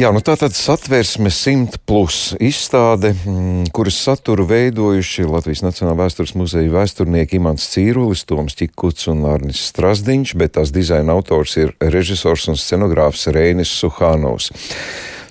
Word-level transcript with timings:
Jā, 0.00 0.08
nu 0.16 0.22
tā 0.24 0.32
tad 0.38 0.54
satversme 0.56 1.28
simt 1.34 1.74
plus 1.84 2.30
izstāde, 2.40 3.10
mm, 3.12 3.66
kuras 3.76 3.98
saturu 4.00 4.46
veidojuši 4.48 5.26
Latvijas 5.28 5.60
Nacionālā 5.60 6.06
vēstures 6.06 6.32
muzeja 6.40 6.72
vēsturnieki 6.72 7.36
Imants 7.36 7.66
Cīrulis, 7.74 8.22
Toms 8.24 8.56
Čikuts 8.56 9.10
un 9.12 9.26
Arnis 9.28 9.60
Strasdiņš, 9.68 10.32
bet 10.40 10.54
tās 10.56 10.72
dizaina 10.72 11.12
autors 11.12 11.58
ir 11.60 11.74
režisors 11.84 12.48
un 12.48 12.56
scenogrāfs 12.56 13.28
Reinis 13.34 13.74
Suhānovs. 13.76 14.48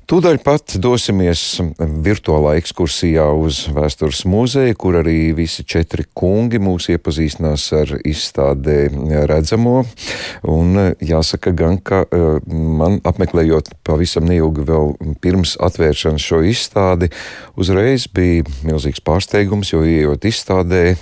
Tūdaļ 0.10 0.40
pat 0.42 0.74
dosimies 0.82 1.60
virtuālā 1.78 2.56
ekskursijā 2.58 3.28
uz 3.38 3.60
vēstures 3.70 4.24
muzeju, 4.26 4.74
kur 4.82 4.96
arī 5.04 5.36
visi 5.38 5.62
četri 5.62 6.02
kungi 6.18 6.58
mūs 6.58 6.88
iepazīstinās 6.90 7.66
ar 7.78 7.92
izstādē 8.10 8.88
redzamo. 9.30 9.84
Un 10.50 10.80
jāsaka 11.06 11.54
gan, 11.54 11.78
ka 11.78 12.00
eh, 12.08 12.40
man 12.50 12.98
apmeklējot 13.06 13.70
pavisam 13.86 14.26
neilgi 14.26 14.66
vēl 14.72 14.96
pirms 15.22 15.54
atvēršanas 15.62 16.26
šo 16.26 16.42
izstādi, 16.56 17.12
uzreiz 17.54 18.08
bija 18.10 18.48
milzīgs 18.66 19.06
pārsteigums, 19.06 19.76
jo 19.76 19.84
ieejot 19.86 20.26
izstādē, 20.26 20.96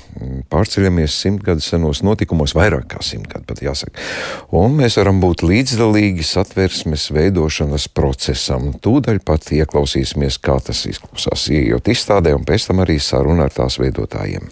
pārceļamies 0.52 1.16
simtgadu 1.16 1.64
senos 1.64 2.04
notikumos, 2.04 2.58
vairāk 2.60 2.90
kā 2.98 3.00
simtgadu 3.08 3.48
pat 3.48 3.64
jāsaka. 3.64 4.04
Un 4.52 4.76
mēs 4.84 5.00
varam 5.00 5.24
būt 5.24 5.48
līdzdalīgi 5.48 6.28
satversmes 6.28 7.08
veidošanas 7.16 7.88
procesam. 7.96 8.74
Tū 8.76 8.97
tūdaļ 8.98 9.22
pat 9.26 9.52
ieklausīsimies, 9.54 10.40
kā 10.42 10.58
tas 10.66 10.82
izklausās, 10.90 11.48
ieejot 11.54 11.90
izstādē 11.94 12.34
un 12.34 12.46
pēc 12.48 12.70
tam 12.70 12.82
arī 12.82 12.98
sarunā 12.98 13.46
ar 13.46 13.54
tās 13.54 13.78
veidotājiem. 13.78 14.50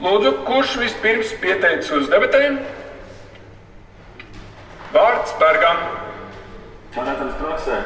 Lūdzu, 0.00 0.32
kurš 0.46 0.78
vispirms 0.80 1.34
pieteicis 1.42 1.92
uz 1.92 2.06
debatēm? 2.08 2.56
Vārds 4.94 5.34
Bergam. 5.38 5.82
Manētams 6.96 7.36
praksē 7.38 7.82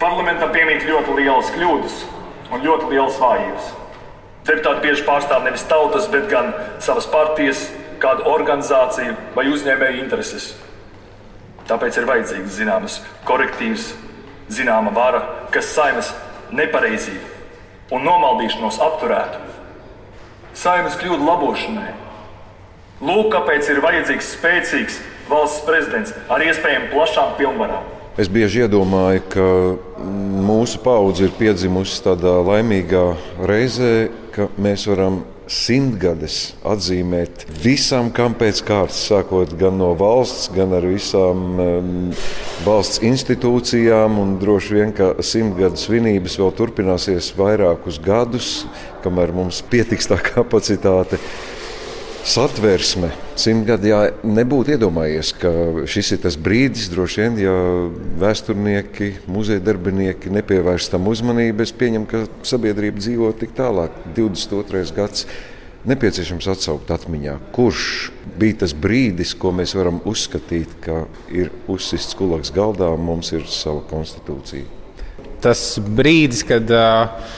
parlamentam 0.00 0.50
piemīt 0.52 0.84
ļoti 0.88 1.18
lielas 1.20 1.50
kļūdas 1.54 1.98
un 2.52 2.64
ļoti 2.64 2.88
lielas 2.90 3.20
vājības. 3.20 3.68
Deputāti 4.46 4.82
bieži 4.86 5.04
pārstāv 5.06 5.44
nevis 5.44 5.66
tautas, 5.68 6.08
bet 6.10 6.28
gan 6.30 6.52
savas 6.80 7.08
partijas, 7.10 7.66
kādu 8.00 8.26
organizāciju 8.30 9.16
vai 9.36 9.46
uzņēmēju 9.52 10.02
intereses. 10.04 10.50
Tāpēc 11.66 11.96
ir 11.98 12.08
vajadzīgs 12.08 12.58
zināmas 12.60 13.00
korektīvas 13.26 13.88
zināma 14.52 14.92
vara, 14.94 15.22
kas 15.54 15.72
saimas 15.74 16.12
nepareizību 16.54 17.94
un 17.94 18.06
nomaldīšanos 18.06 18.80
apturētu. 18.82 19.42
Saimas 20.56 20.96
kļūdu 20.98 21.26
labošanai. 21.26 21.92
Lūk, 23.04 23.28
kāpēc 23.34 23.68
ir 23.70 23.82
vajadzīgs 23.84 24.32
spēcīgs 24.38 24.98
valsts 25.28 25.66
prezidents 25.66 26.14
ar 26.32 26.42
iespējami 26.42 26.90
plašām 26.94 27.34
pilnvarām. 27.38 27.84
Es 28.16 28.30
bieži 28.32 28.62
iedomāju, 28.64 29.22
ka 29.28 29.46
mūsu 30.46 30.80
paudze 30.80 31.26
ir 31.26 31.34
piedzimusi 31.36 32.00
tādā 32.00 32.38
laimīgā 32.46 33.10
reizē, 33.44 34.08
ka 34.32 34.48
mēs 34.56 34.86
varam 34.88 35.20
simtgades 35.50 36.54
atzīmēt 36.66 37.44
visam, 37.62 38.10
kam 38.14 38.34
pēc 38.38 38.62
kārtas, 38.66 38.98
sākot 39.08 39.54
gan 39.58 39.78
no 39.78 39.92
valsts, 39.98 40.48
gan 40.54 40.74
ar 40.76 40.86
visām 40.86 41.44
um, 41.62 41.92
valsts 42.66 43.02
institūcijām. 43.06 44.18
Droši 44.42 44.78
vien, 44.78 44.94
ka 44.96 45.12
simtgades 45.24 45.86
svinības 45.86 46.38
vēl 46.40 46.54
turpināsies 46.58 47.32
vairākus 47.38 48.00
gadus, 48.02 48.50
kamēr 49.06 49.34
mums 49.36 49.62
pietiks 49.70 50.10
tā 50.10 50.18
kapacitāte 50.32 51.20
satversme. 52.26 53.14
Simtgadījā 53.36 53.98
nebūtu 54.24 54.72
iedomājies, 54.76 55.34
ka 55.36 55.50
šis 55.90 56.14
ir 56.16 56.20
tas 56.22 56.38
brīdis, 56.40 56.86
droši 56.92 57.20
vien, 57.20 57.34
ja 57.44 57.56
vēsturnieki, 58.22 59.10
muzeja 59.28 59.60
darbinieki 59.66 60.32
nepievērš 60.32 60.88
tam 60.94 61.10
uzmanību. 61.10 61.66
Es 61.66 61.74
pieņemu, 61.76 62.08
ka 62.08 62.22
sabiedrība 62.48 63.02
dzīvo 63.02 63.34
tik 63.36 63.52
tālāk, 63.58 64.00
22. 64.16 64.86
gadsimta. 64.96 65.44
Nepieciešams 65.86 66.48
atsaukt 66.50 66.88
atmiņā, 66.90 67.36
kurš 67.54 68.08
bija 68.40 68.56
tas 68.64 68.72
brīdis, 68.74 69.36
ko 69.38 69.52
mēs 69.54 69.76
varam 69.78 70.00
uzskatīt, 70.08 70.72
ka 70.82 71.04
ir 71.30 71.52
uzsists 71.70 72.16
kulaks 72.18 72.50
galdā 72.56 72.88
un 72.90 73.04
mums 73.06 73.30
ir 73.36 73.44
sava 73.46 73.84
konstitūcija. 73.86 74.66
Tas 75.44 75.76
brīdis, 75.78 76.42
kad 76.48 76.72
uh, 76.74 77.36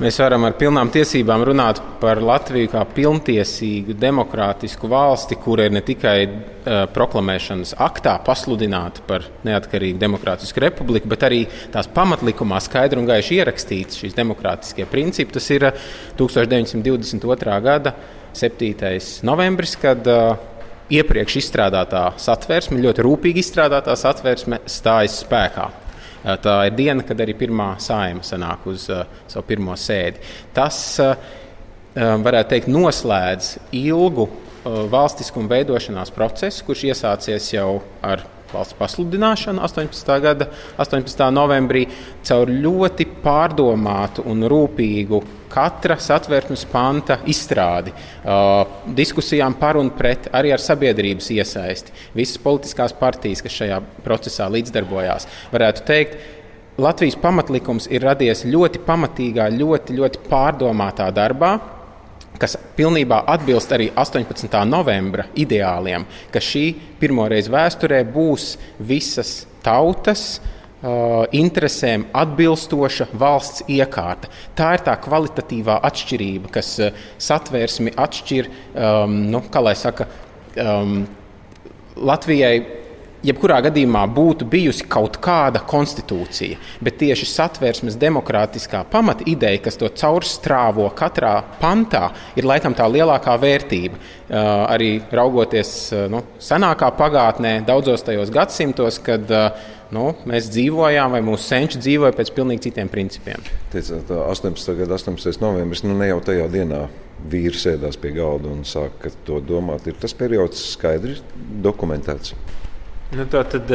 Mēs 0.00 0.16
varam 0.16 0.46
ar 0.48 0.54
pilnām 0.56 0.88
tiesībām 0.88 1.42
runāt 1.44 1.76
par 2.00 2.22
Latviju 2.24 2.70
kā 2.72 2.86
pilntiesīgu, 2.96 3.92
demokrātisku 4.00 4.88
valsti, 4.88 5.36
kura 5.36 5.66
ir 5.68 5.74
ne 5.76 5.82
tikai 5.84 6.14
uh, 6.24 6.86
proklamēšanas 6.88 7.74
aktā 7.84 8.14
pasludināta 8.24 9.04
par 9.04 9.26
neatkarīgu 9.44 10.00
demokrātisku 10.00 10.62
republiku, 10.64 11.10
bet 11.12 11.26
arī 11.28 11.42
tās 11.74 11.90
pamatlikumā 11.92 12.62
skaidri 12.64 13.02
un 13.02 13.10
gaiši 13.10 13.42
ierakstīts 13.42 14.00
šīs 14.00 14.16
demokrātiskie 14.16 14.88
principi. 14.88 15.36
Tas 15.36 15.50
ir 15.52 15.68
1922. 16.16 17.60
gada 17.68 17.92
7. 18.32 18.96
novembris, 19.28 19.76
kad 19.84 20.08
uh, 20.08 20.40
iepriekš 20.88 21.42
izstrādātā 21.42 22.06
satversme, 22.16 22.80
ļoti 22.88 23.04
rūpīgi 23.04 23.44
izstrādātā 23.44 24.00
satversme, 24.00 24.64
stājas 24.64 25.20
spēkā. 25.26 25.68
Tā 26.20 26.56
ir 26.68 26.74
diena, 26.76 27.04
kad 27.06 27.20
arī 27.22 27.34
pirmā 27.38 27.72
saima 27.80 28.24
sanāk 28.26 28.66
uz 28.68 28.88
uh, 28.92 29.06
savu 29.30 29.46
pirmo 29.48 29.76
sēdi. 29.78 30.20
Tas, 30.56 30.80
uh, 31.00 31.14
varētu 31.96 32.52
teikt, 32.52 32.70
noslēdz 32.70 33.54
ilgu 33.80 34.28
valstiskuma 34.92 35.48
veidošanās 35.54 36.12
procesu, 36.12 36.66
kurš 36.66 36.84
iesācies 36.90 37.46
jau 37.54 37.80
ar 38.04 38.26
valsts 38.54 38.76
pasludināšanu 38.78 39.62
18. 39.66 40.14
gada 40.22 40.48
18. 40.80 41.26
novembrī 41.34 41.86
caur 42.26 42.50
ļoti 42.50 43.06
pārdomātu 43.24 44.24
un 44.30 44.46
rūpīgu 44.50 45.22
katra 45.50 45.96
satversmes 45.98 46.62
panta 46.70 47.18
izstrādi, 47.30 47.90
uh, 47.90 48.82
diskusijām 48.94 49.56
par 49.58 49.80
un 49.80 49.90
pret, 49.96 50.28
arī 50.36 50.52
ar 50.54 50.62
sabiedrības 50.62 51.30
iesaisti. 51.34 51.94
Visas 52.14 52.38
politiskās 52.42 52.94
partijas, 52.96 53.42
kas 53.42 53.56
šajā 53.62 53.80
procesā 54.06 54.46
līdzdarbojās, 54.52 55.26
varētu 55.54 55.88
teikt, 55.88 56.20
Latvijas 56.80 57.18
pamatlikums 57.20 57.90
ir 57.92 58.04
radies 58.06 58.46
ļoti 58.48 58.80
pamatīgā, 58.86 59.50
ļoti, 59.52 59.96
ļoti 59.98 60.22
pārdomātā 60.30 61.10
darbā, 61.12 61.50
kas 62.38 62.56
pilnībā 62.76 63.24
atbilst 63.28 63.72
arī 63.74 63.90
18. 63.98 64.54
novembra 64.68 65.26
ideāliem, 65.34 66.06
ka 66.32 66.42
šī 66.42 66.64
pirmoreiz 67.00 67.50
vēsturē 67.52 68.04
būs 68.14 68.54
visas 68.78 69.42
tautas, 69.64 70.40
Uh, 70.80 71.26
interesēm 71.36 72.06
atbilstoša 72.16 73.10
valsts 73.20 73.66
iekārta. 73.68 74.30
Tā 74.56 74.70
ir 74.78 74.84
tā 74.86 74.94
kvalitatīvā 75.04 75.74
atšķirība, 75.84 76.48
kas 76.54 76.70
uh, 76.80 77.02
satvērsmi 77.20 77.92
atšķir, 78.00 78.48
um, 78.72 79.18
nu, 79.28 79.42
saka, 79.76 80.06
um, 80.56 81.02
Latvijai 82.00 82.79
jebkurā 83.26 83.60
gadījumā 83.66 84.04
būtu 84.14 84.46
bijusi 84.50 84.86
kaut 84.90 85.18
kāda 85.22 85.62
konstitūcija, 85.68 86.58
bet 86.84 87.00
tieši 87.02 87.28
satversmes 87.28 87.98
demokrātiskā 88.00 88.82
pamata 88.90 89.26
ideja, 89.30 89.60
kas 89.66 89.78
to 89.80 89.90
caurstrāvo 89.92 90.88
katrā 90.96 91.34
pantā, 91.60 92.10
ir 92.38 92.48
laikam 92.48 92.76
tā 92.76 92.88
lielākā 92.90 93.36
vērtība. 93.40 94.00
Uh, 94.30 94.38
arī 94.70 94.92
raugoties 95.10 95.70
uh, 95.90 96.06
nu, 96.12 96.22
senākā 96.38 96.92
pagātnē, 96.94 97.56
daudzos 97.66 98.04
tajos 98.06 98.30
gadsimtos, 98.30 99.00
kad 99.02 99.26
uh, 99.34 99.48
nu, 99.94 100.12
mēs 100.28 100.46
dzīvojām, 100.54 101.16
vai 101.16 101.22
mūsu 101.26 101.48
senči 101.48 101.80
dzīvoja 101.82 102.14
pēc 102.14 102.30
pilnīgi 102.36 102.68
citiem 102.68 102.90
principiem. 102.92 103.42
Tiecāt, 103.74 104.12
18. 104.14 104.76
gada 104.78 104.94
18. 105.00 105.42
novembris, 105.42 105.82
nu 105.82 105.98
ne 105.98 106.12
jau 106.12 106.20
tajā 106.30 106.46
dienā 106.52 106.84
vīri 107.30 107.58
sēdās 107.58 107.98
pie 108.00 108.14
galda 108.16 108.48
un 108.52 108.62
sāka 108.64 109.10
to 109.26 109.42
domāt. 109.44 109.90
Ir 109.90 109.98
tas 110.00 110.14
periods 110.16 110.62
skaidri 110.76 111.18
dokumentēts. 111.66 112.36
Nu, 113.10 113.24
tā 113.26 113.40
tad 113.42 113.70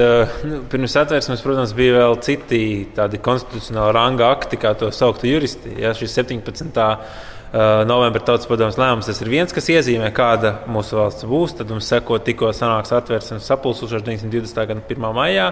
nu, 0.48 0.62
pirms 0.72 0.94
atvērsmes, 0.96 1.42
protams, 1.44 1.74
bija 1.76 1.98
vēl 1.98 2.14
citi 2.24 2.60
tādi 2.96 3.20
konstitucionāli 3.20 3.96
ranga 3.98 4.30
akti, 4.32 4.60
kā 4.62 4.72
to 4.80 4.88
sauktu 4.96 5.28
juristi. 5.28 5.74
Ja, 5.82 5.92
šis 5.98 6.16
17. 6.16 6.70
Uh, 6.76 7.82
novembra 7.88 8.20
tautas 8.24 8.48
padomus 8.50 8.76
lēmums 8.80 9.08
tas 9.08 9.20
ir 9.24 9.30
viens, 9.32 9.54
kas 9.56 9.68
iezīmē, 9.72 10.10
kāda 10.16 10.54
mūsu 10.72 10.98
valsts 11.00 11.28
būs. 11.28 11.58
Tad 11.60 11.72
mums 11.72 11.88
seko 11.92 12.22
tikko 12.24 12.54
sanāks 12.56 12.96
atvērsmes 12.96 13.48
sapulcēšanās 13.52 14.08
1920. 14.08 14.64
gada 14.72 14.88
1. 14.96 15.12
maijā. 15.20 15.50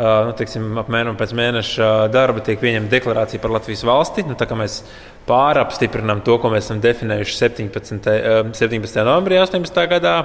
Nu, 0.00 0.32
teiksim, 0.32 0.78
apmēram 0.80 1.18
pēc 1.20 1.34
mēneša 1.36 1.88
darba 2.10 2.40
tiek 2.44 2.58
pieņemta 2.62 2.88
deklarācija 2.94 3.42
par 3.42 3.52
Latvijas 3.52 3.82
valsti. 3.84 4.24
Nu, 4.26 4.36
mēs 4.58 4.80
pārapstiprinām 5.28 6.22
to, 6.26 6.38
ko 6.40 6.50
mēs 6.50 6.66
esam 6.66 6.82
definējuši 6.82 7.40
17. 7.44 8.10
Uh, 8.10 8.54
17. 8.58 9.02
novembrī 9.06 9.38
18. 9.42 9.82
gadā. 9.94 10.16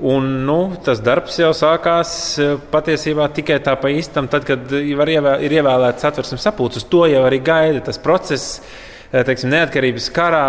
Un, 0.00 0.28
nu, 0.46 0.58
tas 0.84 1.02
darbs 1.04 1.36
jau 1.42 1.50
sākās 1.56 2.12
e, 2.40 2.54
patiesībā 2.72 3.26
tikai 3.36 3.58
tā 3.60 3.74
pa 3.76 3.90
īstam, 3.92 4.30
tad, 4.32 4.46
kad 4.48 4.72
ir 4.72 4.96
ievēlēts 5.04 6.06
atversmes 6.08 6.46
sapulcs. 6.46 6.80
Uz 6.80 6.86
to 6.88 7.04
jau 7.10 7.26
arī 7.26 7.42
gaida 7.44 7.84
tas 7.90 8.00
process. 8.00 8.62
teiksim, 9.10 9.50
neatkarības 9.50 10.06
karā 10.14 10.44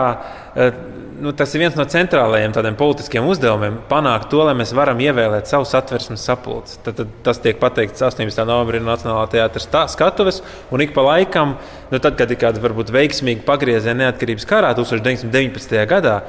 nu, 1.21 1.31
tas 1.37 1.53
ir 1.53 1.61
viens 1.61 1.75
no 1.77 1.85
centrālajiem 1.85 2.53
tādiem 2.55 2.75
politiskiem 2.77 3.25
uzdevumiem- 3.29 3.77
panākt 3.91 4.29
to, 4.31 4.41
lai 4.43 4.55
mēs 4.57 4.73
varam 4.73 4.97
ievēlēt 4.97 5.45
savu 5.47 5.65
satversmes 5.65 6.23
sapulci. 6.25 6.79
Tad, 6.83 6.95
tad 6.95 7.07
tas 7.23 7.37
tiek 7.39 7.59
pateikts 7.59 8.01
18. 8.01 8.45
novembrī 8.45 8.81
Nacionālā 8.81 9.29
teātris 9.29 9.69
skatuves, 9.93 10.41
un 10.71 10.81
ik 10.81 10.93
pa 10.93 11.01
laikam, 11.01 11.57
nu, 11.91 11.99
tad, 11.99 12.17
kad 12.17 12.31
ir 12.31 12.37
kāda 12.37 12.59
varbūt 12.59 12.89
veiksmīga 12.89 13.45
pagrieziena 13.45 14.11
neatkarības 14.11 14.45
karā 14.45 14.73
1919. 14.75 15.85
gadā. 15.85 16.21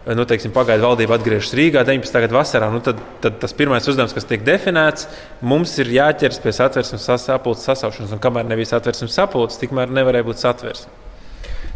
Nu, 0.00 0.24
teiksim, 0.24 0.52
pagaidu 0.56 0.86
valdība 0.86 1.18
atgriežas 1.18 1.52
Rīgā 1.52 1.82
19. 1.84 2.22
gada 2.24 2.36
vasarā. 2.38 2.70
Nu, 2.72 2.80
tad, 2.84 3.02
tad 3.20 3.36
tas 3.42 3.52
pirmais 3.56 3.84
uzdevums, 3.84 4.14
kas 4.16 4.24
tiek 4.24 4.40
definēts, 4.46 5.04
mums 5.44 5.74
ir 5.82 5.92
jāķers 5.92 6.40
pie 6.40 6.54
satversmes 6.56 7.04
sapulces 7.20 7.68
sasaušanas. 7.68 8.14
Un 8.16 8.22
kamēr 8.22 8.48
nebija 8.48 8.72
satversmes 8.72 9.12
sapulces, 9.18 9.60
tikmēr 9.60 9.92
nevarēja 9.92 10.26
būt 10.30 10.40
satversme. 10.40 10.96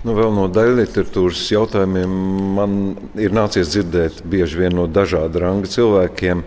Nu, 0.05 0.13
vēl 0.17 0.33
no 0.37 0.47
daļliteratūras 0.53 1.43
jautājumiem 1.53 2.17
man 2.57 2.79
ir 3.21 3.33
nācies 3.33 3.71
dzirdēt 3.73 4.25
bieži 4.29 4.61
vien 4.61 4.75
no 4.77 4.85
dažāda 4.89 5.45
ranga 5.45 5.69
cilvēkiem, 5.69 6.43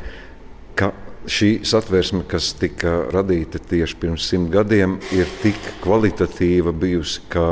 ka 0.77 0.91
šī 1.30 1.51
satversme, 1.65 2.23
kas 2.30 2.51
tika 2.57 3.03
radīta 3.13 3.62
tieši 3.62 3.97
pirms 4.01 4.27
simt 4.30 4.50
gadiem, 4.53 4.97
ir 5.13 5.30
tik 5.41 5.57
kvalitatīva 5.81 6.73
bijusi, 6.73 7.23
ka 7.33 7.47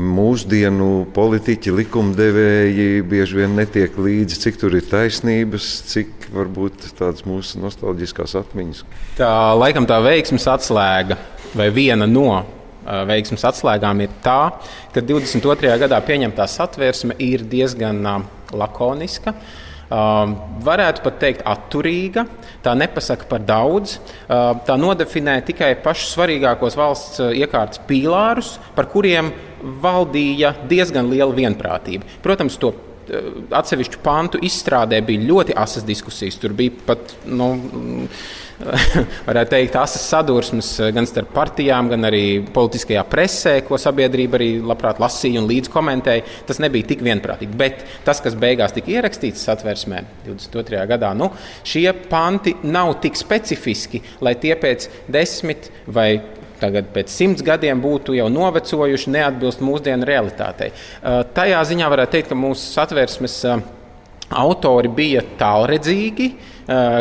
mūsdienu 0.00 1.06
politiķi, 1.14 1.72
likumdevēji 1.80 3.02
bieži 3.08 3.40
vien 3.42 3.56
netiek 3.58 3.96
līdzi, 4.00 4.40
cik 4.44 4.60
tur 4.60 4.76
ir 4.78 4.86
taisnības, 4.90 5.68
cik 5.90 6.30
varbūt 6.34 6.90
tādas 6.98 7.26
mūsu 7.28 7.60
nostalģiskās 7.62 8.36
atmiņas. 8.40 8.84
Tā 9.20 9.30
laikam 9.58 9.88
tā 9.90 10.00
veiksmes 10.04 10.48
atslēga 10.50 11.18
vai 11.54 11.70
viena 11.74 12.08
no 12.10 12.42
veiksmes 12.84 13.44
atslēgām 13.46 14.00
ir 14.02 14.12
tā, 14.24 14.40
ka 14.94 15.02
22. 15.04 15.74
gadā 15.84 15.98
pieņemtā 16.02 16.46
satversme 16.48 17.18
ir 17.22 17.44
diezgan 17.46 18.00
lakoniska. 18.56 19.34
Uh, 19.34 19.69
varētu 19.90 21.02
pat 21.02 21.16
teikt, 21.22 21.46
atturīga. 21.48 22.26
Tā 22.62 22.74
nepasaka 22.78 23.26
par 23.30 23.42
daudz. 23.42 23.96
Uh, 23.96 24.52
tā 24.66 24.76
nodefinē 24.78 25.38
tikai 25.48 25.72
pašus 25.82 26.12
svarīgākos 26.14 26.76
valsts 26.78 27.22
iekārtas 27.34 27.80
pīlārus, 27.88 28.58
par 28.76 28.90
kuriem 28.92 29.32
valdīja 29.82 30.54
diezgan 30.70 31.10
liela 31.10 31.34
vienprātība. 31.36 32.06
Protams, 32.22 32.58
to 32.60 32.74
atsevišķu 33.56 34.00
pantu 34.04 34.40
izstrādē 34.46 35.00
bija 35.06 35.26
ļoti 35.30 35.56
asas 35.58 35.86
diskusijas. 35.86 36.38
Tur 36.40 36.54
bija 36.56 36.76
pat. 36.86 37.16
Nu, 37.26 37.52
varētu 39.28 39.54
teikt, 39.54 39.76
asas 39.80 40.04
sadursmes 40.10 40.70
eh, 40.80 40.90
gan 40.94 41.08
starp 41.08 41.32
partijām, 41.36 41.90
gan 41.92 42.08
arī 42.08 42.24
politiskajā 42.54 43.04
presē, 43.10 43.54
ko 43.66 43.78
sabiedrība 43.80 44.38
arī 44.40 44.50
labprāt 44.62 45.00
lasīja 45.02 45.42
un 45.42 45.48
līdz 45.50 45.70
komentēja. 45.72 46.26
Tas 46.48 46.60
nebija 46.62 46.90
tik 46.92 47.04
vienprātīgi. 47.06 47.56
Bet 47.60 47.84
tas, 48.06 48.22
kas 48.24 48.36
beigās 48.38 48.74
tika 48.76 48.92
ierakstīts 48.96 49.46
satversmē 49.48 50.02
22. 50.26 50.82
gadā, 50.90 51.14
nu, 51.16 51.30
šie 51.66 51.88
panti 52.10 52.56
nav 52.66 52.98
tik 53.04 53.18
specifiski, 53.18 54.02
lai 54.24 54.36
tie 54.40 54.56
pēc 54.60 54.88
desmit 55.10 55.70
vai 55.90 56.12
tagad 56.60 56.90
pēc 56.92 57.08
simts 57.12 57.44
gadiem 57.44 57.80
būtu 57.80 58.14
jau 58.18 58.28
novecojuši, 58.32 59.12
neatbilst 59.14 59.62
mūsdienu 59.64 60.08
realitātei. 60.08 60.70
Eh, 60.72 61.20
tajā 61.36 61.64
ziņā 61.72 61.90
varētu 61.92 62.18
teikt, 62.18 62.32
ka 62.32 62.38
mūsu 62.38 62.74
satversmes 62.74 63.36
eh, 63.48 63.68
autori 64.30 64.92
bija 64.92 65.24
tālredzīgi 65.40 66.30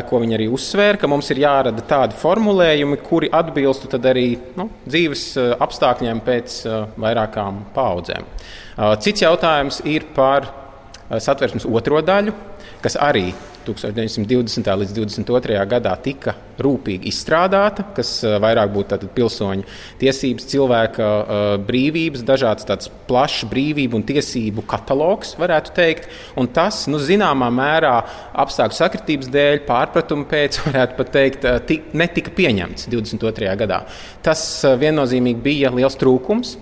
ko 0.09 0.21
viņi 0.21 0.37
arī 0.37 0.47
uzsvēra, 0.53 0.97
ka 1.01 1.09
mums 1.11 1.29
ir 1.33 1.41
jārada 1.43 1.83
tādi 1.87 2.17
formulējumi, 2.19 2.99
kuri 3.05 3.29
atbilstu 3.33 3.91
arī 3.99 4.27
nu, 4.57 4.69
dzīves 4.87 5.25
apstākļiem 5.59 6.21
pēc 6.25 6.55
vairākām 6.99 7.63
paudzēm. 7.75 8.25
Cits 9.03 9.25
jautājums 9.25 9.81
ir 9.89 10.07
par 10.15 10.47
satversmes 11.09 11.67
otro 11.67 12.01
daļu, 12.05 12.33
kas 12.83 12.95
arī 13.01 13.29
1920. 13.69 14.69
līdz 14.81 14.93
22. 14.97 15.57
gadā 15.69 15.93
tika 16.03 16.33
rūpīgi 16.59 17.09
izstrādāta, 17.11 17.85
kas 17.95 18.11
eh, 18.25 18.35
vairāk 18.41 18.71
būtu 18.73 19.09
pilsoņu 19.15 19.65
tiesības, 19.99 20.45
cilvēka 20.49 21.05
uh, 21.05 21.41
brīvības, 21.63 22.23
dažāds 22.25 22.65
tāds 22.67 22.89
plašs 23.07 23.45
brīvību 23.49 23.99
un 23.99 24.05
tiesību 24.07 24.63
katalogs, 24.69 25.35
varētu 25.39 25.73
teikt. 25.75 26.07
Un 26.39 26.49
tas, 26.53 26.81
nu, 26.91 26.99
zināmā 27.03 27.49
mērā, 27.53 27.93
apstākļu 28.43 28.77
sakritības 28.77 29.29
dēļ, 29.33 29.61
pārpratumu 29.67 30.27
pēc, 30.29 30.59
varētu 30.67 30.97
pat 30.99 31.13
teikt, 31.15 31.45
uh, 31.47 31.59
tik, 31.69 31.91
netika 31.97 32.33
pieņemts 32.35 32.89
22. 32.91 33.53
gadā. 33.59 33.83
Tas 34.25 34.43
viennozīmīgi 34.79 35.45
bija 35.45 35.73
liels 35.75 35.97
trūkums. 35.99 36.57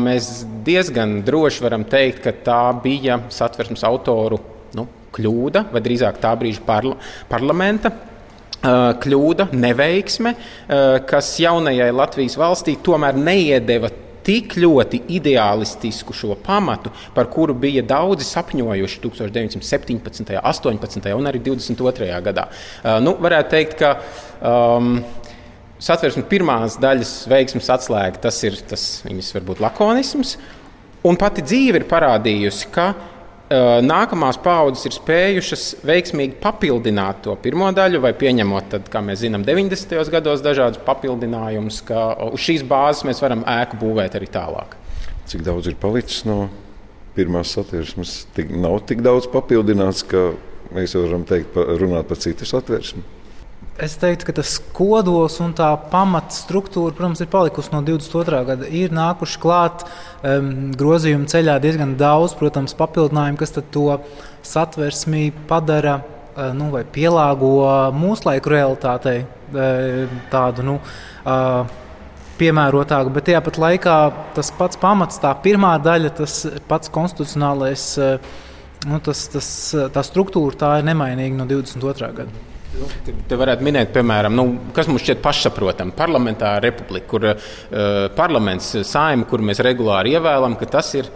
Mēs 0.00 0.28
diezgan 0.64 1.18
droši 1.24 1.64
varam 1.66 1.84
teikt, 1.88 2.22
ka 2.24 2.32
tā 2.46 2.62
bija 2.80 3.18
satversmes 3.32 3.84
autoru 3.84 4.38
nu, 4.76 4.86
kļūda, 5.16 5.66
vai 5.72 5.82
drīzāk 5.84 6.20
tā 6.22 6.34
brīža 6.38 6.62
parla 6.66 6.96
parlamenta. 7.30 7.92
Kļūda, 8.60 9.46
neveiksme, 9.56 10.34
kas 11.08 11.30
jaunajai 11.40 11.88
Latvijas 11.96 12.36
valstī 12.36 12.74
tomēr 12.84 13.16
neiedeva 13.16 13.88
tik 14.26 14.54
ļoti 14.60 15.00
ideālistisku 15.16 16.14
šo 16.16 16.36
pamatu, 16.44 16.92
par 17.16 17.30
kuru 17.32 17.54
bija 17.56 17.82
daudzi 17.86 18.26
sapņojuši 18.28 19.00
1917, 19.06 20.36
18 20.36 21.14
un 21.16 21.30
arī 21.30 21.40
22. 21.46 22.10
gadā. 22.28 22.46
Nu, 23.00 23.16
varētu 23.20 23.54
teikt, 23.54 23.78
ka 23.80 23.94
um, 24.44 24.98
satversmes 25.80 26.28
pirmās 26.30 26.76
daļas 26.80 27.14
veiksmes 27.30 27.70
atslēga 27.72 28.26
tas 28.28 28.42
ir 28.44 28.58
tas 28.68 28.86
viņas 29.06 29.32
varbūt 29.38 29.62
lakonisms, 29.64 30.36
un 31.08 31.16
pati 31.20 31.44
dzīve 31.46 31.80
ir 31.80 31.88
parādījusi, 31.90 32.68
ka 32.74 32.92
nākamās 33.50 34.38
paudzes 34.38 34.86
ir 34.86 34.94
spējušas 34.94 35.64
veiksmīgi 35.86 36.38
papildināt 36.42 37.24
to 37.24 37.34
pirmo 37.42 37.70
daļu, 37.74 38.00
vai 38.04 38.12
pieņemot, 38.14 38.68
tad, 38.70 38.90
kā 38.92 39.02
mēs 39.02 39.24
zinām, 39.24 39.44
90. 39.46 39.96
gados 40.12 40.44
dažādus 40.44 40.82
papildinājumus, 40.86 41.80
ka 41.86 42.04
uz 42.30 42.40
šīs 42.46 42.62
bāzes 42.66 43.06
mēs 43.08 43.22
varam 43.22 43.42
ēku 43.42 43.80
būvēt 43.80 44.14
arī 44.18 44.30
tālāk. 44.30 44.76
Cik 45.30 45.42
daudz 45.46 45.70
ir 45.70 45.78
palicis 45.82 46.24
no 46.28 46.44
pirmās 47.16 47.50
satversmes? 47.56 48.24
Tik, 48.36 48.54
nav 48.54 48.80
tik 48.86 49.02
daudz 49.02 49.26
papildināts, 49.30 50.06
ka 50.06 50.30
mēs 50.74 50.94
varam 50.98 51.26
teikt, 51.26 51.58
runāt 51.82 52.06
par 52.10 52.22
citu 52.22 52.46
satversmi. 52.46 53.02
Es 53.80 53.94
teiktu, 53.96 54.26
ka 54.28 54.34
tas 54.36 54.58
kodols 54.76 55.38
un 55.40 55.54
tā 55.56 55.70
pamatstruktūra, 55.88 56.92
protams, 56.92 57.22
ir 57.24 57.30
palikusi 57.32 57.72
no 57.72 57.80
22. 57.86 58.40
gada. 58.44 58.66
Ir 58.68 58.92
nākuši 58.92 59.40
klāt 59.40 59.86
um, 59.86 60.50
grozījumu 60.76 61.28
ceļā 61.30 61.54
diezgan 61.64 61.94
daudz, 62.00 62.34
protams, 62.36 62.76
papildinājumu, 62.76 63.40
kas 63.40 63.56
to 63.56 63.86
satversmī 64.44 65.30
padara 65.48 65.96
uh, 66.02 66.50
nu, 66.56 66.68
vai 66.74 66.82
pielāgo 66.84 67.54
mūsu 67.96 68.28
laiku 68.28 68.52
realitātei. 68.52 69.22
Uh, 69.48 70.12
tādu, 70.28 70.66
nu, 70.66 70.76
uh, 71.24 71.64
piemērotāku, 72.40 73.16
bet 73.16 73.30
tajā 73.30 73.40
pat 73.48 73.62
laikā 73.64 73.96
tas 74.36 74.52
pats 74.60 74.80
pamats, 74.80 75.22
tā 75.24 75.32
pirmā 75.40 75.72
daļa, 75.80 76.12
tas 76.20 76.36
pats 76.68 76.92
konstitucionālais, 76.92 77.88
nu, 78.88 79.00
tas, 79.04 79.26
tas, 79.32 79.50
tā 79.96 80.04
struktūra, 80.04 80.56
tā 80.56 80.76
ir 80.80 80.88
nemainīga 80.88 81.40
no 81.40 81.48
22. 81.48 82.14
gada. 82.20 82.46
Te 83.28 83.38
varētu 83.38 83.66
minēt, 83.66 83.90
piemēram, 83.94 84.34
nu, 84.36 84.44
kas 84.74 84.86
mums 84.86 85.02
šķiet 85.02 85.22
pašsaprotami. 85.24 85.94
Parlamentāra 85.98 86.60
republika, 86.62 87.08
kur 87.10 87.26
uh, 87.32 87.50
parlaments, 88.14 88.72
saima, 88.86 89.26
kur 89.26 89.42
mēs 89.42 89.62
regulāri 89.66 90.14
ievēlam, 90.14 90.54
ka 90.60 90.68
tas 90.78 90.92
ir 90.94 91.10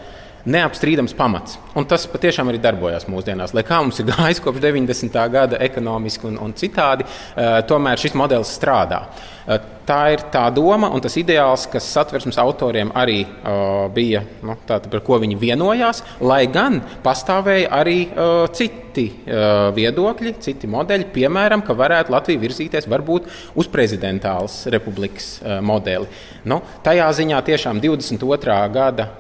neapstrīdams 0.45 1.15
pamats. 1.17 1.59
Un 1.75 1.87
tas 1.89 2.07
patiešām 2.11 2.51
arī 2.53 2.61
darbojas 2.63 3.09
mūsdienās. 3.11 3.55
Lai 3.57 3.65
kā 3.67 3.81
mums 3.83 4.01
ir 4.01 4.11
gājis 4.11 4.43
kopš 4.45 4.63
90. 4.65 5.21
gada 5.33 5.61
ekonomiski 5.65 6.29
un, 6.31 6.41
un 6.45 6.57
citādi, 6.59 7.07
uh, 7.07 7.61
tomēr 7.69 8.01
šis 8.01 8.17
modelis 8.19 8.53
strādā. 8.59 9.05
Uh, 9.45 9.63
tā 9.85 9.99
ir 10.15 10.25
tā 10.33 10.45
doma 10.55 10.89
un 10.93 11.03
tas 11.05 11.17
ideāls, 11.21 11.67
kas 11.71 11.87
satversmes 11.97 12.39
autoriem 12.41 12.93
arī 12.97 13.23
uh, 13.25 13.87
bija, 13.95 14.25
nu, 14.45 14.57
tātad, 14.69 14.91
par 14.93 15.03
ko 15.05 15.19
viņi 15.23 15.39
vienojās, 15.41 16.03
lai 16.25 16.45
gan 16.53 16.81
pastāvēja 17.05 17.73
arī 17.81 17.99
uh, 18.07 18.45
citi 18.57 19.09
uh, 19.11 19.69
viedokļi, 19.77 20.37
citi 20.45 20.71
modeļi, 20.71 21.11
piemēram, 21.15 21.65
ka 21.67 21.77
varētu 21.77 22.15
Latvija 22.15 22.45
virzīties 22.45 22.89
varbūt 22.91 23.29
uz 23.61 23.69
prezidentālas 23.73 24.63
republikas 24.73 25.35
uh, 25.43 25.59
modeli. 25.65 26.09
Nu, 26.49 26.63
tajā 26.85 27.11
ziņā 27.21 27.45
tiešām 27.49 27.83
22. 27.85 28.63
gada 28.75 29.11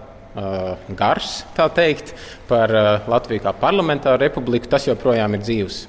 gars, 0.98 1.44
tā 1.54 1.68
teikt, 1.70 2.14
par 2.50 2.72
uh, 2.74 3.08
Latviju 3.10 3.44
kā 3.44 3.54
parlamentāru 3.56 4.22
republiku, 4.24 4.70
tas 4.70 4.88
joprojām 4.88 5.36
ir 5.36 5.44
dzīves. 5.44 5.84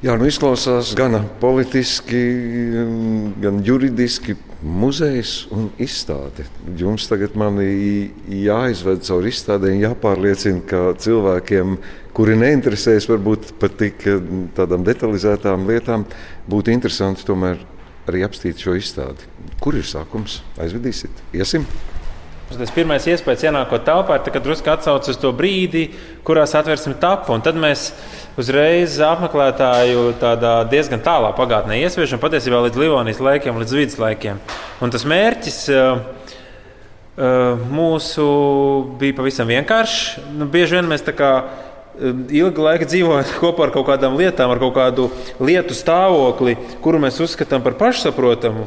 Jā, 0.00 0.14
nu 0.16 0.24
izklausās 0.24 0.94
gan 0.96 1.12
politiski, 1.42 2.20
gan 3.42 3.58
juridiski 3.60 4.32
muzejs 4.64 5.34
un 5.52 5.66
izstāde. 5.76 6.46
Jums 6.80 7.04
tagad 7.10 7.36
jāizved 7.36 9.04
cauri 9.04 9.28
izstādēm, 9.28 9.76
jāpārliecina, 9.84 10.64
ka 10.64 10.82
cilvēkiem, 11.04 11.76
kuri 12.16 12.38
neinteresējas 12.40 13.10
varbūt 13.12 13.52
par 13.60 13.76
tik 13.76 14.08
tādām 14.56 14.88
detalizētām 14.88 15.68
lietām, 15.68 16.08
būtu 16.48 16.72
interesanti 16.72 17.28
tomēr 17.28 17.60
arī 18.08 18.24
apstīt 18.24 18.64
šo 18.64 18.80
izstādi. 18.80 19.28
Kur 19.60 19.76
ir 19.76 19.84
sākums? 19.84 20.40
Aizvedīsit, 20.56 21.24
iesim! 21.36 21.68
Tas 22.50 22.72
pirmais 22.74 23.04
iespējas 23.06 23.44
ienākot 23.46 23.84
telpā 23.86 24.16
ir, 24.18 24.30
kad 24.34 24.42
drusku 24.42 24.72
atsaucas 24.72 25.12
uz 25.12 25.18
to 25.22 25.30
brīdi, 25.36 25.84
kurā 26.26 26.42
satversme 26.50 26.96
tapa. 26.98 27.36
Tad 27.46 27.54
mēs 27.54 27.92
uzreiz 28.40 28.96
apmeklētāju 29.06 30.16
diezgan 30.72 31.02
tālā 31.04 31.30
pagātnē 31.38 31.78
iesviešam, 31.84 32.18
patiesībā 32.22 32.64
līdz 32.66 32.82
Livonijas 32.82 33.22
laikiem, 33.22 33.60
līdz 33.62 33.76
viduslaikiem. 33.78 34.42
Un 34.82 34.90
tas 34.90 35.06
mērķis 35.06 35.60
uh, 35.70 36.02
mūsu 37.70 38.26
bija 38.98 39.20
pavisam 39.22 39.46
vienkāršs. 39.50 40.18
Nu, 40.34 40.50
bieži 40.50 40.80
vien 40.80 40.90
mēs 40.90 41.06
tā 41.06 41.14
kā 41.14 41.32
ilgu 42.34 42.66
laiku 42.66 42.88
dzīvojam 42.90 43.34
kopā 43.44 43.68
ar 43.68 43.74
kaut 43.78 43.86
kādām 43.92 44.18
lietām, 44.18 44.50
ar 44.50 44.58
kaut 44.62 44.74
kādu 44.74 45.10
lietu 45.38 45.78
stāvokli, 45.78 46.58
kuru 46.82 47.02
mēs 47.06 47.22
uzskatām 47.22 47.62
par 47.62 47.78
pašsaprotamu. 47.78 48.66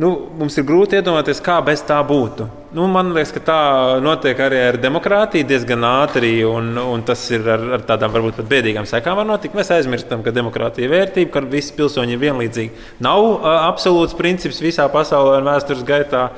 Nu, 0.00 0.08
mums 0.40 0.54
ir 0.56 0.64
grūti 0.64 0.96
iedomāties, 0.96 1.42
kā 1.44 1.58
bez 1.64 1.82
tā 1.84 1.98
būtu. 2.08 2.46
Nu, 2.72 2.86
man 2.88 3.10
liekas, 3.12 3.34
ka 3.36 3.42
tā 3.44 3.58
notiek 4.00 4.38
arī 4.40 4.62
ar 4.70 4.78
demokrātiju 4.80 5.44
diezgan 5.50 5.84
ātri, 5.84 6.30
un, 6.48 6.70
un 6.80 7.04
tas 7.04 7.20
ir 7.28 7.44
ar, 7.44 7.66
ar 7.76 7.84
tādām 7.84 8.14
varbūt 8.14 8.38
pat 8.40 8.48
bēdīgām 8.48 8.88
sekām. 8.88 9.20
Mēs 9.52 9.72
aizmirstam, 9.76 10.24
ka 10.24 10.32
demokrātija 10.32 10.88
ir 10.88 10.94
vērtība, 10.94 11.34
ka 11.34 11.44
visi 11.52 11.76
pilsoņi 11.76 12.16
ir 12.16 12.24
vienlīdzīgi. 12.24 12.88
Nav 13.04 13.20
uh, 13.26 13.48
absolūts 13.68 14.16
princips 14.16 14.64
visā 14.64 14.88
pasaulē 14.92 15.42
un 15.42 15.50
vēstures 15.52 15.84
gaitā. 15.84 16.30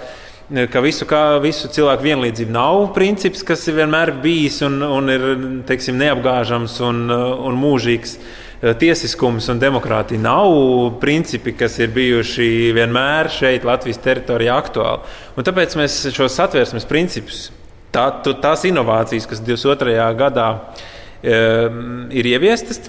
Ka 0.70 0.82
visu, 0.84 1.06
kā, 1.08 1.38
visu 1.40 1.70
cilvēku 1.72 2.04
vienlīdzība 2.04 2.52
nav 2.52 2.90
princips, 2.92 3.46
kas 3.46 3.62
vienmēr 3.64 4.12
bijis 4.20 4.58
un, 4.66 4.82
un 4.82 5.08
ir 5.14 5.22
teiksim, 5.70 5.96
neapgāžams 6.02 6.74
un, 6.84 7.06
un 7.08 7.62
mūžīgs. 7.62 8.18
Uh, 8.18 8.43
tiesiskums 8.80 9.48
un 9.52 9.60
demokrātija 9.60 10.20
nav 10.20 10.54
principi, 11.02 11.52
kas 11.58 11.76
ir 11.82 11.92
bijuši 11.94 12.72
vienmēr 12.76 13.28
šeit, 13.32 13.66
Latvijas 13.66 14.00
teritorijā, 14.04 14.56
aktuāli. 14.56 15.04
Un 15.36 15.46
tāpēc 15.46 15.76
mēs 15.78 15.98
šos 16.14 16.36
satversmes 16.38 16.86
principus, 16.88 17.48
tā, 17.92 18.06
tās 18.24 18.64
inovācijas, 18.68 19.26
kas 19.30 19.42
22. 19.44 19.96
gadā 20.20 20.48
um, 20.54 22.06
ir 22.14 22.30
ieviestas, 22.34 22.86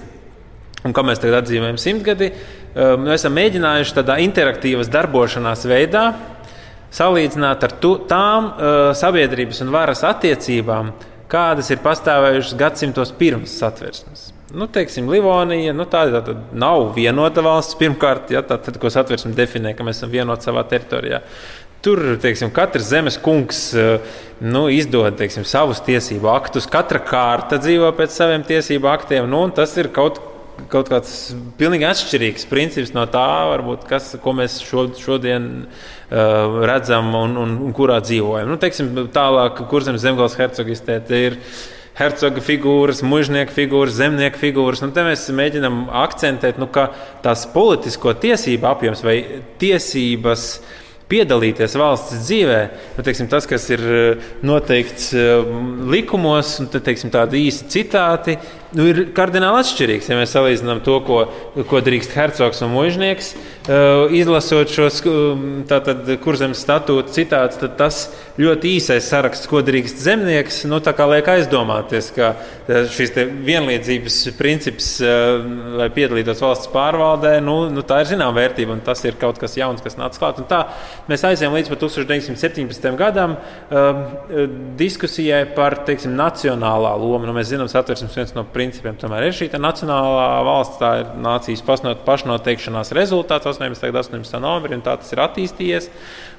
un 0.86 0.94
kā 0.96 1.04
mēs 1.04 1.20
tagad 1.20 1.42
atzīmējam 1.42 1.80
simtgadi, 1.82 2.30
um, 2.30 3.04
mēs 3.08 3.20
esam 3.20 3.36
mēģinājuši 3.36 3.98
tādā 3.98 4.20
interaktīvas 4.24 4.92
darbošanās 4.92 5.66
veidā 5.68 6.06
salīdzināt 6.96 7.66
ar 7.66 7.76
tu, 7.82 7.96
tām 8.08 8.48
uh, 8.48 8.78
sabiedrības 8.96 9.60
un 9.66 9.74
varas 9.74 10.06
attiecībām, 10.06 10.94
kādas 11.28 11.68
ir 11.74 11.82
pastāvējušas 11.84 12.56
gadsimtos 12.56 13.12
pirms 13.18 13.58
satversmes. 13.60 14.30
Nu, 14.54 14.68
teiksim, 14.70 15.08
Livonija 15.10 15.72
nu, 15.74 15.88
tā, 15.90 16.04
tā, 16.12 16.20
tā 16.22 16.36
nav 16.54 16.92
vienota 16.94 17.42
valsts. 17.42 17.74
Pirmkārt, 17.80 18.30
ja, 18.30 18.44
tā, 18.46 18.60
tad, 18.62 18.78
ko 18.78 18.90
satversme 18.92 19.34
definē, 19.34 19.72
ka 19.74 19.86
mēs 19.86 19.98
esam 19.98 20.12
vienoti 20.12 20.46
savā 20.46 20.62
teritorijā. 20.70 21.24
Tur 21.82 22.00
teiksim, 22.22 22.52
katrs 22.54 22.86
zemes 22.90 23.18
kungs 23.22 23.58
eh, 23.78 24.14
nu, 24.42 24.66
izdod 24.72 25.18
teiksim, 25.18 25.44
savus 25.46 25.82
tiesību 25.86 26.30
aktus, 26.30 26.70
katra 26.70 27.02
kārta 27.02 27.58
dzīvo 27.62 27.90
pēc 27.98 28.14
saviem 28.14 28.46
tiesību 28.46 28.90
aktiem. 28.90 29.26
Nu, 29.30 29.42
tas 29.54 29.74
ir 29.82 29.90
kaut, 29.94 30.22
kaut 30.70 30.90
kāds 30.94 31.12
pilnīgi 31.58 31.86
atšķirīgs 31.90 32.46
princips 32.50 32.94
no 32.94 33.04
tā, 33.10 33.28
varbūt, 33.50 33.86
kas, 33.90 34.14
ko 34.22 34.34
mēs 34.38 34.60
šo, 34.62 34.88
šodien 34.98 35.48
uh, 35.66 36.62
redzam 36.70 37.10
un, 37.18 37.38
un, 37.42 37.58
un 37.66 37.74
kurā 37.76 37.98
dzīvojam. 38.02 38.50
Nu, 38.50 38.58
teiksim, 38.62 38.94
tālāk, 39.14 39.66
kur 39.70 39.86
zemes 39.86 40.06
zemgals 40.06 40.38
hercogistē 40.38 41.02
ir 41.18 41.38
hercoga 41.96 42.42
figūras, 42.44 43.02
mužnieka 43.06 43.54
figūras, 43.56 43.96
zemnieka 43.96 44.40
figūras. 44.40 44.82
Nu, 44.84 44.92
te 44.92 45.04
mēs 45.06 45.26
mēģinām 45.32 45.86
akcentēt, 46.04 46.60
nu, 46.60 46.68
ka 46.72 46.90
tās 47.24 47.46
politisko 47.52 48.16
tiesību 48.20 48.68
apjoms 48.68 49.04
vai 49.06 49.16
tiesības 49.60 50.50
piedalīties 51.06 51.76
valsts 51.78 52.18
dzīvē, 52.26 52.60
nu, 52.96 53.04
teiksim, 53.06 53.28
tas, 53.30 53.46
kas 53.46 53.68
ir 53.70 53.82
eh, 53.86 54.30
noteikts 54.46 55.12
eh, 55.14 55.52
likumos, 55.94 56.56
un 56.62 56.70
teiksim, 56.74 57.12
tādi 57.14 57.44
īsi 57.46 57.68
citāti, 57.70 58.34
nu, 58.76 58.86
ir 58.90 59.02
kardināli 59.16 59.62
atšķirīgs. 59.62 60.10
Ja 60.10 60.18
mēs 60.18 60.34
salīdzinām 60.36 60.82
to, 60.84 60.98
ko, 61.06 61.22
ko 61.68 61.80
drīkst 61.84 62.14
hercogs 62.16 62.60
un 62.64 62.72
mužnieks, 62.74 63.32
uh, 63.36 64.12
izlasot 64.14 64.72
šos 64.72 65.00
tātad, 65.70 66.04
kurzemes 66.22 66.60
statūtu 66.64 67.14
citātus, 67.16 67.60
tad 67.62 67.76
tas 67.80 68.00
ļoti 68.40 68.74
īsais 68.76 69.08
saraksts, 69.08 69.48
ko 69.48 69.62
drīkst 69.64 70.02
zemnieks, 70.04 70.62
nu, 70.68 70.80
liek 71.12 71.30
aizdomāties, 71.32 72.10
ka 72.16 72.34
šis 72.92 73.14
vienlīdzības 73.46 74.18
princips, 74.38 74.90
uh, 75.04 75.40
lai 75.80 75.88
piedalītos 75.94 76.42
valsts 76.44 76.70
pārvaldē, 76.74 77.38
nu, 77.44 77.58
nu, 77.72 77.84
tā 77.86 78.02
ir 78.02 78.12
zināma 78.12 78.42
vērtība 78.42 78.76
un 78.76 78.84
tas 78.84 79.02
ir 79.08 79.16
kaut 79.20 79.40
kas 79.40 79.56
jauns, 79.56 79.82
kas 79.84 79.96
nāca 79.98 80.20
klāt. 80.20 80.42
Un 80.42 80.50
tā 80.50 80.62
mēs 81.10 81.24
aizējām 81.24 81.56
līdz 81.56 81.72
1917. 81.72 82.92
gadam 83.00 83.38
uh, 83.38 84.04
diskusijai 84.76 85.46
par 85.56 85.80
teiksim, 85.88 86.16
nacionālā 86.18 86.92
lomu. 87.00 87.24
Nu, 87.26 87.34
mēs 87.36 87.50
zinām, 87.54 87.70
satversmes 87.72 88.16
viens 88.16 88.36
no 88.36 88.44
principiem 88.44 88.65
principiem 88.66 88.96
tomēr 88.98 89.28
ir 89.28 89.34
šī 89.36 89.48
nacionālā 89.62 90.42
valsts, 90.46 90.78
tā 90.80 90.90
ir 91.00 91.10
nācijas 91.22 91.62
pašnoteikšanās 92.06 92.92
rezultāts 92.96 93.48
18. 93.48 93.90
un 93.90 94.00
18. 94.02 94.40
novembrī, 94.42 94.76
un 94.78 94.84
tā 94.84 94.96
tas 95.00 95.12
ir 95.14 95.22
attīstījies. 95.22 95.88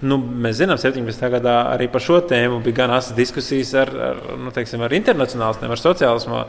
Nu, 0.07 0.19
mēs 0.19 0.60
zinām, 0.60 0.79
17. 0.81 1.29
gadā 1.38 1.55
arī 1.72 1.89
par 1.91 2.03
šo 2.03 2.19
tēmu 2.27 2.60
bija 2.65 2.81
gan 2.84 2.96
asas 2.98 3.15
diskusijas 3.17 3.74
ar, 3.79 3.93
ar, 4.10 4.22
nu, 4.43 4.53
teiksim, 4.55 4.84
ar 4.84 4.93
internacionālistiem, 4.98 5.74
ar 5.74 5.84
sociālismu 5.84 6.43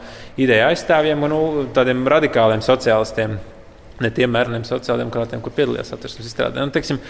ideju 0.44 0.68
aizstāvjiem 0.68 1.25
un 1.28 1.35
nu, 1.35 1.40
tādiem 1.76 2.04
radikāliem 2.11 2.64
sociālistiem. 2.64 3.38
Ne 3.99 4.12
tiem 4.14 4.30
mērniem 4.30 4.62
sociāldemokrātiem, 4.66 5.40
kur 5.42 5.54
piedalījās 5.56 5.88
satversmes 5.90 6.28
izstrādē. 6.28 6.62
Un, 6.62 6.70
teiksim, 6.70 7.00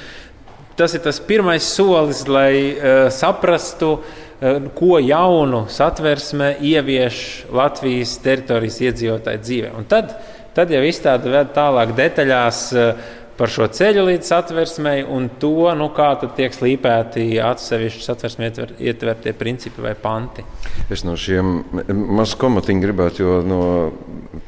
tas 0.78 0.94
ir 0.96 1.02
tas 1.04 1.18
pirmais 1.20 1.66
solis, 1.68 2.22
lai 2.30 2.52
uh, 2.72 3.10
saprastu, 3.12 3.98
uh, 3.98 4.27
ko 4.74 4.98
jaunu 5.02 5.64
satversme 5.68 6.52
ievieš 6.62 7.22
Latvijas 7.52 8.18
teritorijas 8.22 8.80
iedzīvotāju 8.86 9.40
dzīvē. 9.42 9.70
Un 9.74 9.86
tad, 9.90 10.12
tad 10.54 10.70
jau 10.70 10.82
izstāde 10.86 11.32
ved 11.32 11.50
tālāk 11.56 11.96
detaļās 11.98 12.60
eh, 12.78 13.08
par 13.38 13.50
šo 13.50 13.66
ceļu 13.70 14.04
līdz 14.06 14.28
satversmei 14.30 15.02
un 15.02 15.26
to, 15.42 15.66
nu, 15.78 15.88
kā 15.94 16.12
tiek 16.36 16.54
slīpēti 16.54 17.26
atsevišķi 17.42 18.06
satversmē 18.06 18.48
ietver, 18.50 18.72
ietvertie 18.78 19.34
principi 19.38 19.82
vai 19.82 19.96
panti. 19.98 20.46
Es 20.90 21.02
no 21.06 21.14
šiem 21.18 21.60
mazu 21.90 22.38
komatiņu 22.38 22.82
gribētu, 22.82 23.22
jo 23.26 23.36
no 23.46 23.60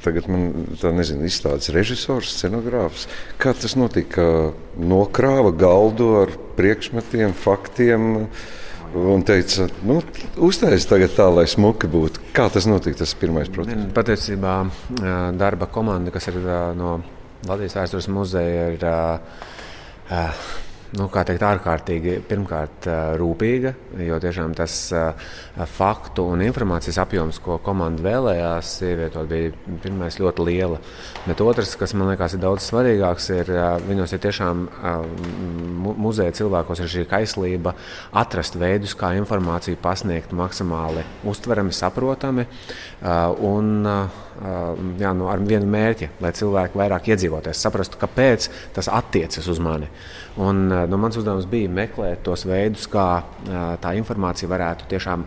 tagad 0.07 0.31
man 0.31 0.71
tā 0.79 0.95
nezinu, 0.95 1.27
izstādes 1.27 1.71
režisors, 1.75 2.31
scenogrāfs. 2.39 3.09
Kā 3.43 3.55
tas 3.59 3.75
notika? 3.79 4.25
Nokrāva 4.81 5.51
galdu 5.55 6.15
ar 6.23 6.35
priekšmetiem, 6.57 7.35
faktiem. 7.37 8.11
Uh, 8.23 8.49
un 8.95 9.23
teica, 9.27 9.69
nu, 9.87 10.01
uztaisīt 10.47 10.91
tagad 10.91 11.15
tā, 11.17 11.29
lai 11.35 11.47
smuki 11.51 11.91
būtu. 11.91 12.25
Kā 12.37 12.49
tas 12.53 12.67
notika, 12.71 13.03
tas 13.03 13.15
pirmais 13.19 13.51
process? 13.53 13.89
Patiesībā 13.97 14.57
darba 15.39 15.71
komanda, 15.71 16.13
kas 16.15 16.31
ir 16.33 16.41
no 16.79 16.99
Latvijas 17.49 17.77
vēstures 17.79 18.11
muzeja, 18.13 18.67
ir 18.75 18.83
nu, 20.99 21.07
teikt, 21.13 21.43
ārkārtīgi 21.47 22.17
pirmkārt 22.27 22.89
rūpīga, 23.21 23.73
jo 24.07 24.19
tiešām 24.23 24.55
tas 24.59 24.75
faktu 25.77 26.25
un 26.33 26.43
informācijas 26.43 26.99
apjoms, 27.05 27.39
ko 27.45 27.59
komanda 27.63 28.03
vēlējās 28.05 28.73
ievietot, 28.89 29.29
bija 29.31 29.53
pirmais 29.85 30.19
ļoti 30.21 30.47
liela. 30.49 30.81
Bet 31.27 31.43
otrs, 31.45 31.77
kas 31.79 31.95
man 31.95 32.11
liekas 32.11 32.35
ir 32.35 32.43
daudz 32.43 32.67
svarīgāks, 32.67 33.31
ir 33.37 33.53
viņos 33.87 34.17
ir 34.17 34.25
tiešām 34.27 34.65
muzeja 36.01 36.35
cilvēkos 36.41 36.83
ir 36.83 36.91
šī 36.95 37.07
kaislība 37.11 37.75
atrast 38.17 38.59
veidus, 38.61 38.97
kā 38.99 39.13
informāciju 39.21 39.79
pasniegt 39.83 40.35
maksimāli 40.37 41.07
uztverami, 41.31 41.75
saprotami 41.77 42.49
un 43.47 43.87
jā, 45.01 45.13
nu, 45.17 45.27
ar 45.31 45.43
vienu 45.45 45.69
mērķi, 45.71 46.11
lai 46.23 46.33
cilvēki 46.37 46.79
vairāk 46.81 47.11
iedzīvoties, 47.13 47.61
saprastu, 47.61 47.99
kāpēc 48.01 48.49
tas 48.77 48.89
attiecas 48.93 49.49
uz 49.51 49.61
mani. 49.63 49.91
Un, 50.41 50.67
nu, 50.71 51.01
mans 51.01 51.19
uzdevums 51.21 51.49
bija 51.51 51.71
meklēt 51.73 52.23
tos 52.27 52.47
veidus, 52.49 52.87
kā 52.91 53.23
tā 53.83 53.95
informācija 53.99 54.49
varētu 54.51 54.89
tiešām 54.91 55.27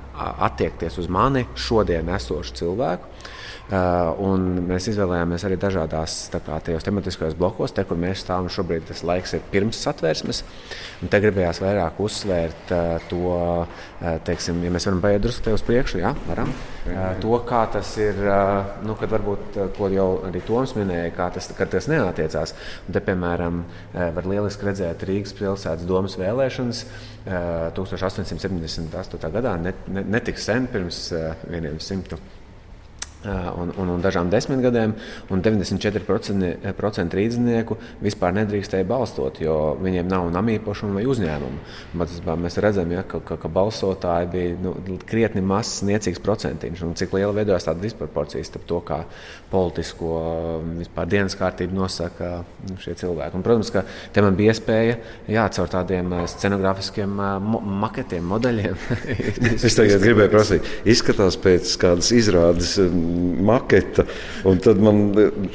attiekties 0.50 0.98
uz 1.04 1.10
mani 1.12 1.46
šodien 1.60 2.10
esošu 2.16 2.58
cilvēku. 2.64 3.12
Uh, 3.72 4.12
mēs 4.68 4.90
izvēlējāmies 4.92 5.46
arī 5.48 5.56
dažādās 5.56 6.14
kā, 6.34 6.58
tematiskajos 6.84 7.36
blokos, 7.40 7.72
te, 7.72 7.86
kur 7.88 7.96
mēs 7.96 8.20
stāvam 8.26 8.50
šobrīd. 8.52 8.84
Tas 8.90 9.06
laiks 9.08 9.38
ir 9.38 9.46
pirms 9.54 9.80
satversmes. 9.86 10.42
Te 11.08 11.22
gribējās 11.24 11.62
vairāk 11.64 12.02
uzsvērt 12.04 12.74
uh, 12.76 12.98
to, 13.08 13.38
uh, 13.38 14.20
teiksim, 14.28 14.60
ja 14.68 14.72
mēs 14.74 14.90
varam 14.90 15.00
paiet 15.06 15.24
drusku 15.24 15.56
uz 15.56 15.64
priekšu, 15.64 16.02
jā, 16.04 16.12
varam. 16.28 16.52
To, 17.24 17.32
kā 17.48 17.62
tas 17.72 17.94
ir, 18.04 18.20
nu, 18.84 18.98
kad 19.00 19.14
varbūt, 19.14 19.56
ko 19.78 19.88
jau 19.94 20.10
arī 20.28 20.42
Toms 20.44 20.76
minēja, 20.76 21.14
kā 21.16 21.30
tas, 21.32 21.48
tas 21.48 21.88
neatiecās. 21.88 22.52
Un 22.84 22.98
te, 22.98 23.00
piemēram, 23.08 23.64
var 24.18 24.28
lieliski 24.28 24.68
redzēt 24.68 25.08
Rīgas 25.08 25.32
pilsētas 25.40 25.88
domas 25.88 26.20
vēlēšanas. 26.20 26.84
1878. 27.24 29.32
gadā, 29.32 29.56
ne, 29.64 29.72
ne, 29.88 30.04
netik 30.18 30.44
sen, 30.44 30.68
pirms 30.68 31.06
vieniem 31.48 31.80
simtiem 31.80 32.20
un, 33.26 33.72
un, 33.80 33.92
un 33.96 34.04
dažām 34.04 34.30
desmitgadēm, 34.34 34.94
un 35.32 35.44
94% 35.44 37.18
rīznieku 37.20 37.78
vispār 38.04 38.36
nedrīkstēja 38.40 38.88
balsot, 38.88 39.40
jo 39.44 39.58
viņiem 39.82 40.10
nav 40.12 40.28
namīpašuma 40.34 41.00
vai 41.00 41.06
uzņēmuma. 41.10 41.62
Mācībā 42.00 42.36
mēs 42.40 42.60
redzam, 42.64 42.92
ja, 42.94 43.06
ka, 43.08 43.22
ka, 43.24 43.38
ka 43.42 43.52
balsotāji 43.52 44.30
bija 44.34 44.58
nu, 44.64 44.76
krietni 45.10 45.44
mazs, 45.46 45.82
niecīgs 45.88 46.22
procentiņš, 46.24 46.84
un 46.88 46.98
cik 47.00 47.16
liela 47.18 47.34
veidojās 47.36 47.68
tāda 47.70 47.84
disproporcija 47.84 48.44
starp 48.48 48.68
to, 48.70 48.82
kā 48.86 49.04
politisko 49.54 50.14
vispār 50.80 51.10
dienas 51.10 51.38
kārtību 51.40 51.78
nosaka 51.78 52.32
nu, 52.70 52.78
šie 52.82 52.96
cilvēki. 53.00 53.38
Un, 53.38 53.46
protams, 53.46 53.72
ka 53.74 53.86
te 54.14 54.24
man 54.26 54.38
bija 54.38 54.54
iespēja 54.54 54.98
jā, 55.32 55.48
caur 55.56 55.72
tādiem 55.72 56.16
scenogrāfiskiem 56.32 57.20
mo 57.44 57.62
maketiem, 57.84 58.26
modeļiem. 58.34 58.80
es 59.68 59.78
tagad 59.78 60.04
gribēju 60.04 60.32
prasīt, 60.34 60.70
izskatās 60.90 61.38
pēc 61.42 61.76
kādas 61.82 62.12
izrādes 62.16 62.76
maketa. 63.50 64.06
Un 64.50 64.62
tad 64.64 64.82
man 64.84 65.04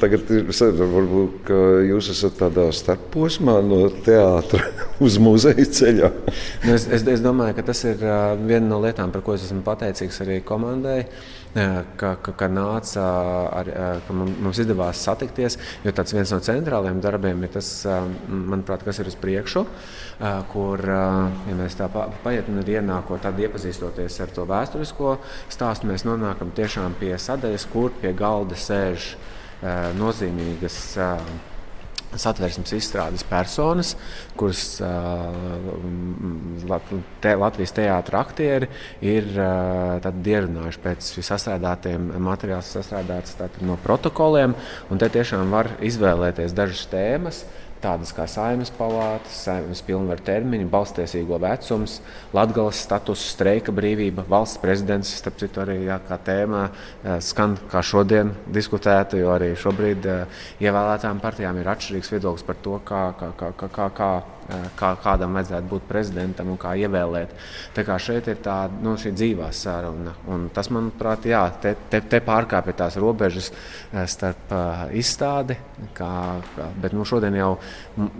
tagad 0.01 0.29
ir 0.33 0.49
varbūt, 0.49 1.41
ka 1.47 1.59
jūs 1.87 2.11
esat 2.13 2.39
tādā 2.41 2.69
starposmā 2.75 3.59
no 3.65 3.81
teātra 4.05 4.69
uz 5.05 5.19
muzeja 5.21 5.65
ceļā. 5.79 6.13
Nu, 6.65 6.75
es, 6.75 6.87
es, 6.87 7.03
es 7.03 7.25
domāju, 7.25 7.57
ka 7.59 7.69
tas 7.71 7.83
ir 7.87 7.99
viena 8.43 8.65
no 8.67 8.79
lietām, 8.83 9.13
par 9.15 9.25
ko 9.25 9.37
es 9.37 9.47
esmu 9.47 9.63
pateicīgs 9.67 10.23
arī 10.25 10.41
komandai 10.45 11.03
ka, 11.53 12.13
ka, 12.21 12.33
ka 12.37 12.47
nāca 12.51 13.05
ar, 13.57 13.69
ka 14.05 14.13
mums 14.13 14.59
izdevās 14.61 15.01
satikties. 15.01 15.57
Jo 15.83 15.93
tāds 15.95 16.13
viens 16.13 16.31
no 16.33 16.39
centrālajiem 16.45 17.01
darbiem 17.01 17.43
ir 17.45 17.53
tas, 17.53 17.69
manuprāt, 18.29 18.83
kas 18.85 19.01
ir 19.01 19.09
uz 19.09 19.17
priekšu, 19.19 19.65
kur, 20.51 20.83
ja 20.85 21.57
mēs 21.57 21.77
tā 21.79 21.89
paiet 21.89 22.49
un 22.51 22.61
ienākot, 22.61 23.23
tad 23.23 23.39
iepazīstoties 23.41 24.19
ar 24.21 24.33
to 24.35 24.45
vēsturisko 24.49 25.17
stāstu, 25.49 25.89
mēs 25.89 26.05
nonākam 26.07 26.53
tiešām 26.55 26.97
pie 26.99 27.15
sadaļas, 27.49 27.69
kur 27.71 27.93
pie 28.01 28.13
galda 28.13 28.55
sēž 28.55 29.15
nozīmīgas 29.97 30.97
satversmes 32.17 32.71
izstrādes 32.73 33.21
personas, 33.27 33.91
kuras 34.39 34.79
uh, 34.81 35.27
te, 37.21 37.35
Latvijas 37.37 37.75
teātris 37.77 38.17
aktieri 38.17 38.69
ir 39.05 39.27
uh, 39.35 39.99
ierunājuši 40.01 40.81
pēc 40.81 41.11
sastrādātiem 41.21 42.09
materiāliem, 42.17 42.65
sastrādāts 42.65 43.37
no 43.61 43.77
protokoliem. 43.83 44.55
Te 44.89 45.09
tiešām 45.19 45.53
var 45.53 45.75
izvēlēties 45.85 46.55
dažas 46.57 46.87
tēmas. 46.89 47.43
Tādas 47.79 48.11
kā 48.11 48.25
saimnes 48.27 48.71
palātas, 48.75 49.37
saimnes 49.45 49.79
pilnvaru 49.87 50.23
termiņi, 50.27 50.65
balstiesīgo 50.71 51.37
vecums, 51.39 51.99
latgales 52.35 52.81
status, 52.83 53.23
streika 53.35 53.71
brīvība, 53.75 54.25
valsts 54.27 54.59
prezidents, 54.59 55.13
starp 55.21 55.37
citu, 55.39 55.63
arī 55.63 55.77
jā, 55.85 55.95
kā 56.09 56.17
tēmā 56.27 56.65
skan 57.23 57.55
kā 57.71 57.83
šodien 57.85 58.33
diskutēta, 58.51 59.19
jo 59.21 59.31
arī 59.31 59.53
šobrīd 59.59 60.09
ievēlētām 60.59 61.23
partijām 61.23 61.61
ir 61.61 61.71
atšķirīgs 61.71 62.11
viedoklis 62.17 62.49
par 62.49 62.59
to, 62.65 62.81
kā, 62.83 63.05
kā, 63.21 63.31
kā, 63.39 63.53
kā, 63.55 63.71
kā, 63.71 63.87
kā 64.01 64.11
kā, 64.77 64.93
kādam 65.03 65.35
vajadzētu 65.37 65.69
būt 65.69 65.85
prezidentam 65.89 66.49
un 66.53 66.59
kā 66.59 66.73
ievēlēt. 66.79 67.33
Tā 67.75 67.85
kā 67.87 67.97
šeit 68.01 68.29
ir 68.31 68.39
tā 68.43 68.57
nu, 68.81 68.95
dzīvā 68.97 69.49
saruna. 69.55 70.15
Un 70.31 70.47
tas, 70.53 70.71
manuprāt, 70.73 71.27
jā, 71.29 71.43
te, 71.61 71.75
te, 71.91 72.01
te 72.01 72.21
pārkāpja 72.25 72.75
tās 72.83 72.97
robežas 73.01 73.51
starp 74.09 74.53
uh, 74.55 74.85
izstādi. 74.97 75.57
Kā, 75.97 76.11
kā, 76.55 76.69
bet 76.81 76.95
nu, 76.97 77.05
šodien 77.07 77.37
jau 77.39 77.53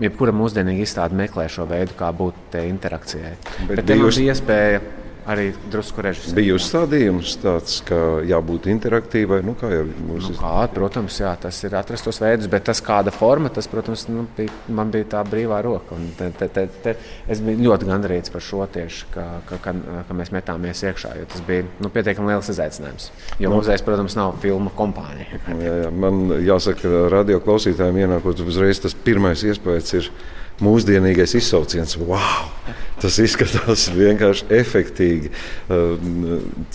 jebkura 0.01 0.33
mūsdienīga 0.35 0.85
izstāde 0.85 1.17
meklē 1.19 1.47
šo 1.51 1.67
veidu, 1.69 1.95
kā 1.99 2.11
būt 2.15 2.57
interakcijai. 2.61 3.35
Bet, 3.67 3.75
bet 3.75 3.85
te 3.89 3.99
mums 3.99 4.19
bija 4.19 4.35
iespēja 4.35 4.81
arī 5.29 5.49
drusku 5.71 6.03
režisors. 6.03 6.33
Bija 6.37 6.55
uzstādījums 6.57 7.35
tāds, 7.43 7.79
ka 7.85 7.97
jābūt 8.27 8.69
interaktīvai. 8.71 9.41
Nu, 9.45 9.53
kā 9.59 9.69
jau 9.71 9.83
mūsu 10.07 10.33
nu, 10.33 10.37
kā, 10.39 10.53
protams, 10.73 11.19
jā, 11.21 11.33
tas 11.41 11.59
ir 11.67 11.75
atrast 11.77 12.07
tos 12.07 12.19
veidus, 12.21 12.49
bet 12.51 12.65
tas 12.69 12.81
kāda 12.85 13.13
forma, 13.13 13.51
tas, 13.53 13.69
protams, 13.69 14.07
nu, 14.09 14.25
bija, 14.37 14.53
man 14.73 14.93
bija 14.93 15.07
tā 15.13 15.23
brīvā 15.27 15.61
roka. 15.65 15.97
Te, 16.17 16.31
te, 16.39 16.49
te, 16.55 16.65
te, 16.85 16.95
es 17.29 17.43
biju 17.45 17.67
ļoti 17.67 17.89
gandarīts 17.89 18.33
par 18.33 18.45
šo 18.45 18.65
tieši, 18.73 19.11
ka, 19.13 19.27
ka, 19.49 19.61
ka, 19.65 19.75
ka 20.09 20.17
mēs 20.17 20.33
metāmies 20.35 20.83
iekšā, 20.87 21.13
jo 21.21 21.29
tas 21.35 21.45
bija 21.47 21.67
nu, 21.83 21.93
pietiekami 21.93 22.33
liels 22.33 22.49
izaicinājums. 22.55 23.11
Jo 23.39 23.53
nu, 23.53 23.61
muzejs, 23.61 23.85
protams, 23.85 24.17
nav 24.19 24.39
filmu 24.43 24.73
kompānija. 24.77 25.43
jā, 25.61 25.77
jā, 25.85 25.93
man 25.93 26.25
jāsaka, 26.45 27.09
radio 27.13 27.41
klausītājiem 27.43 28.03
ienākot 28.05 28.45
uzreiz 28.47 28.81
tas 28.81 28.97
pirmais 28.97 29.45
iespējas 29.45 29.97
ir 29.99 30.11
mūsdienīgais 30.63 31.37
izsauciens. 31.39 31.95
Wow! 32.01 32.49
Tas 32.99 33.19
izskatās 33.23 33.87
vienkārši 33.95 34.49
efektīvi. 34.59 35.31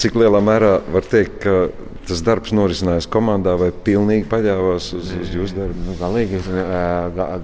Cik 0.01 0.17
lielā 0.17 0.41
mērā 0.45 0.79
var 0.95 1.05
teikt, 1.09 1.43
ka 1.45 1.57
tas 2.09 2.21
darbs 2.25 2.53
norisinājās 2.57 3.09
komandā 3.13 3.55
vai 3.61 3.71
pilnīgi 3.85 4.27
paļāvās 4.31 4.91
uz, 4.97 5.13
uz 5.21 5.33
jūsu 5.35 5.57
darbu? 5.57 5.85
Nu, 5.87 5.97
galīgi, 6.01 6.41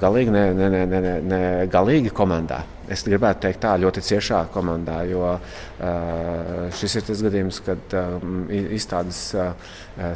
galīgi, 0.01 0.35
ne, 0.35 0.45
ne, 0.57 0.69
ne, 0.73 0.85
ne, 0.91 1.15
ne, 1.25 1.41
galīgi 1.73 2.13
komandā. 2.17 2.63
Es 2.91 3.05
gribētu 3.07 3.45
teikt, 3.45 3.61
tā 3.63 3.77
ļoti 3.79 4.03
ciešā 4.03 4.41
komandā, 4.51 5.03
jo 5.07 5.23
uh, 5.31 6.65
šis 6.75 6.99
ir 6.99 7.07
tas 7.07 7.23
gadījums, 7.23 7.61
kad 7.63 7.95
um, 8.01 8.43
izstādes 8.51 9.21
uh, 9.39 9.53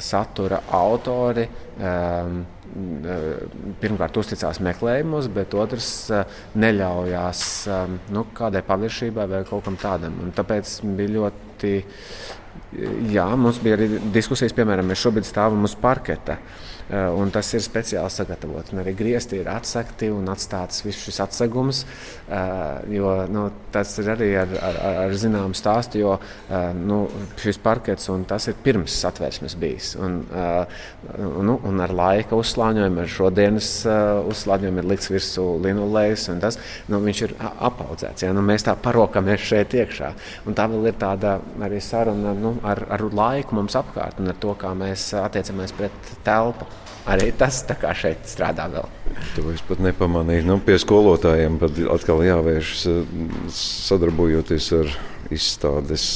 satura 0.03 0.65
autori 0.75 1.47
um, 1.47 2.41
pirmkārt 3.83 4.17
uzticās 4.19 4.61
meklējumos, 4.65 5.29
bet 5.35 5.55
otrs 5.59 5.89
neļaujās 6.59 7.43
nu, 8.15 8.27
kādai 8.35 8.65
paviršībai 8.67 9.29
vai 9.31 9.43
kaut 9.49 9.67
kam 9.69 9.79
tādam. 9.81 10.17
Un 10.25 10.35
tāpēc 10.35 10.81
bija 10.99 11.15
ļoti. 11.19 11.75
Jā, 13.15 13.29
mums 13.39 13.61
bija 13.63 13.77
arī 13.79 13.89
diskusijas, 14.15 14.55
piemēram, 14.57 14.89
mēs 14.91 15.03
šobrīd 15.05 15.27
stāvam 15.29 15.67
uz 15.69 15.77
parketa. 15.79 16.39
Uh, 16.39 16.74
Eh, 16.74 16.74
un 16.93 17.31
tas 17.33 17.49
ir 17.57 17.63
speciāli 17.65 18.13
sagatavots. 18.13 18.75
Un 18.75 18.83
arī 18.83 18.93
griezti 18.97 19.39
ir 19.41 19.49
atsegti 19.49 20.11
un 20.13 20.29
atstāts 20.29 20.85
viss 20.85 21.07
šis 21.07 21.21
atsegums. 21.25 21.85
Eh, 22.25 22.97
jo 22.97 23.11
nu, 23.33 23.47
tas 23.73 23.91
ir 24.01 24.11
arī 24.13 24.31
ar, 24.41 24.53
ar, 24.65 24.79
ar 25.05 25.15
zināmu 25.17 25.57
stāstu, 25.57 26.01
jo 26.03 26.15
eh, 26.17 26.71
nu, 26.77 27.05
šis 27.41 27.59
parkets 27.65 28.09
ir 28.09 28.59
pirms 28.65 28.97
satversmes 29.01 29.57
bijis. 29.61 29.95
Un, 30.01 30.23
nu, 31.45 31.57
un 31.65 31.81
ar 31.81 31.93
laika 31.93 32.37
uzslāņojumu, 32.37 33.01
ar 33.01 33.11
šodienas 33.11 33.71
uzslāņojumu 34.31 34.83
ir 34.83 34.89
likts 34.93 35.11
virsū 35.13 35.47
linolejs, 35.65 36.29
tas 36.41 36.59
nu, 36.89 37.01
viņš 37.05 37.25
ir 37.27 37.35
apaudzēts. 37.41 38.27
Ja? 38.27 38.33
Nu, 38.37 38.45
mēs 38.45 38.67
tā 38.67 38.77
parokamies 38.81 39.45
šeit 39.45 39.77
iekšā. 39.77 40.13
Un 40.49 40.57
tā 40.57 40.69
vēl 40.71 40.91
ir 40.91 41.01
tāda 41.01 41.39
arī 41.65 41.81
saruna 41.85 42.35
nu, 42.37 42.57
ar, 42.65 42.85
ar 42.93 43.05
laiku 43.13 43.57
mums 43.61 43.77
apkārt 43.79 44.21
un 44.21 44.33
ar 44.33 44.41
to, 44.41 44.57
kā 44.61 44.73
mēs 44.79 45.11
attiecamies 45.21 45.77
pret 45.77 46.15
telpu 46.25 46.69
arī 47.11 47.31
tas 47.37 47.63
šeit 47.99 48.29
strādā 48.29 48.69
vēl. 48.73 48.89
To 49.37 49.49
es 49.53 49.63
pat 49.67 49.83
nepamanīju. 49.85 50.47
Nu, 50.49 50.59
pie 50.65 50.79
skolotājiem 50.81 51.59
pat 51.63 51.79
atkal 51.97 52.25
jāvēršas 52.25 53.07
sadarbojoties 53.55 54.73
ar 54.81 54.97
izstādes 55.35 56.09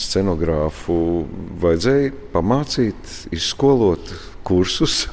scenogrāfu. 0.00 0.96
Vajadzēja 1.62 2.14
pamācīt, 2.32 3.18
izskolot 3.34 4.14
kursus. 4.46 5.04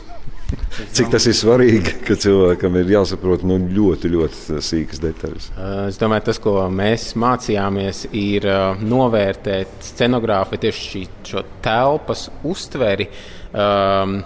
Cik 0.91 1.07
tas 1.13 1.23
ir 1.31 1.35
svarīgi, 1.35 1.93
ka 2.03 2.17
cilvēkam 2.19 2.75
ir 2.81 2.89
jāsaprot 2.91 3.45
nu, 3.47 3.55
ļoti, 3.71 4.09
ļoti 4.11 4.59
sīkas 4.63 4.99
detaļas? 4.99 5.47
Es 5.87 5.99
domāju, 6.01 6.25
tas, 6.27 6.41
ko 6.43 6.57
mēs 6.71 7.13
mācījāmies, 7.19 8.03
ir 8.19 8.47
novērtēt 8.83 9.87
scenogrāfu 9.93 10.59
tieši 10.59 10.83
šī, 10.89 11.05
šo 11.31 11.45
telpas 11.63 12.27
uztveri. 12.51 13.07
Um, 13.51 14.19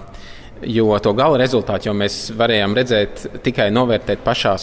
Jo 0.66 0.96
to 1.04 1.12
gala 1.14 1.38
rezultātu 1.38 1.94
mēs 1.94 2.32
varējām 2.38 2.74
redzēt 2.78 3.26
tikai 3.46 3.68
novērtēt 3.74 4.24
pašā 4.26 4.56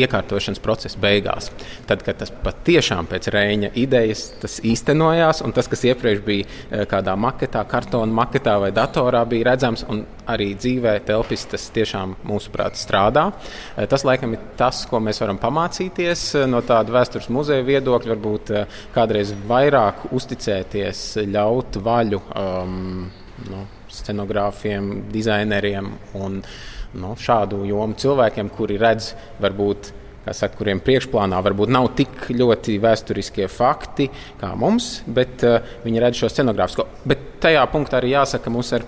iekārtošanas 0.00 0.60
procesa 0.64 1.00
beigās. 1.02 1.50
Tad, 1.88 2.04
kad 2.06 2.20
tas 2.22 2.32
patiešām 2.44 3.08
pēc 3.10 3.28
Reņa 3.34 3.72
idejas 3.80 4.56
īstenojās, 4.64 5.42
un 5.44 5.52
tas, 5.52 5.68
kas 5.68 5.84
iepriekš 5.90 6.22
bija 6.24 6.46
eh, 6.46 6.84
kādā 6.88 7.16
maketā, 7.20 7.64
kartona 7.68 8.12
maketā 8.16 8.56
vai 8.62 8.70
datorā, 8.76 9.24
bija 9.28 9.50
redzams, 9.50 9.84
un 9.92 10.04
arī 10.32 10.52
dzīvē 10.56 10.94
telpis 11.08 11.44
tas 11.50 11.68
tiešām 11.74 12.16
mūsuprāt 12.28 12.80
strādā. 12.80 13.28
Eh, 13.76 13.84
tas 13.90 14.06
laikam 14.08 14.32
ir 14.36 14.48
tas, 14.56 14.84
ko 14.88 15.02
mēs 15.04 15.20
varam 15.20 15.40
pamācīties 15.42 16.24
eh, 16.40 16.48
no 16.48 16.62
tāda 16.64 16.96
vēstures 16.96 17.28
muzeja 17.34 17.66
viedokļa, 17.68 18.14
varbūt 18.14 18.56
kādreiz 18.96 19.34
vairāk 19.48 20.08
uzticēties, 20.16 21.06
ļaut 21.28 21.80
vaļu. 21.82 22.24
Um, 22.38 23.10
nu, 23.50 23.66
scenogrāfiem, 23.92 24.92
dizaineriem 25.12 25.90
un 26.20 26.40
nu, 26.98 27.12
šādu 27.18 27.62
jomu 27.68 27.96
cilvēkiem, 27.98 28.50
kuri 28.52 28.78
redz, 28.80 29.12
varbūt, 29.42 29.92
saka, 30.28 30.54
kuriem 30.58 30.82
priekšplānā 30.84 31.40
varbūt 31.44 31.72
nav 31.72 31.90
tik 31.98 32.28
ļoti 32.30 32.76
vēsturiskie 32.82 33.48
fakti 33.50 34.08
kā 34.40 34.52
mums, 34.58 35.00
bet 35.06 35.46
uh, 35.48 35.72
viņi 35.84 36.04
redz 36.04 36.20
šo 36.22 36.30
scenogrāfisko. 36.32 36.86
Bet 37.08 37.24
tajā 37.42 37.64
punktā 37.72 37.98
arī 38.00 38.14
jāsaka, 38.14 38.46
ka 38.46 38.54
mums 38.54 38.74
ar 38.76 38.86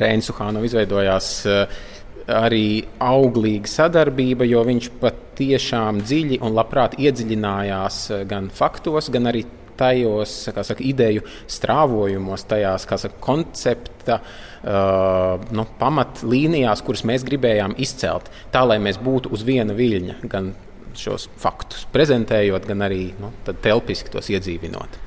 Reinu 0.00 0.24
Suhānu 0.28 0.62
izveidojās. 0.68 1.32
Uh, 1.48 1.88
arī 2.30 2.84
auglīga 3.02 3.66
sadarbība, 3.66 4.46
jo 4.46 4.62
viņš 4.66 4.88
patiešām 5.02 6.02
dziļi 6.06 6.38
un 6.46 6.54
labprāt 6.54 6.94
iedziļinājās 7.00 7.98
gan 8.30 8.46
faktos, 8.54 9.10
gan 9.12 9.26
arī 9.32 9.42
tajos 9.78 10.34
saka, 10.48 10.64
ideju 10.78 11.24
strāvojumos, 11.50 12.46
tajās 12.50 12.86
saka, 12.88 13.14
koncepta 13.22 14.18
uh, 14.22 15.46
nu, 15.54 15.66
pamatlīnijās, 15.80 16.84
kuras 16.86 17.04
mēs 17.08 17.26
gribējām 17.28 17.76
izcelt, 17.82 18.30
tā 18.54 18.64
lai 18.66 18.80
mēs 18.82 19.00
būtu 19.02 19.32
uz 19.32 19.44
viena 19.46 19.76
viļņa. 19.76 20.20
Gan 20.32 20.52
šos 20.98 21.28
faktus 21.40 21.86
prezentējot, 21.92 22.66
gan 22.68 22.84
arī 22.84 23.06
nu, 23.20 23.32
telpiski 23.64 24.12
tos 24.12 24.28
iedzīvinot. 24.32 24.98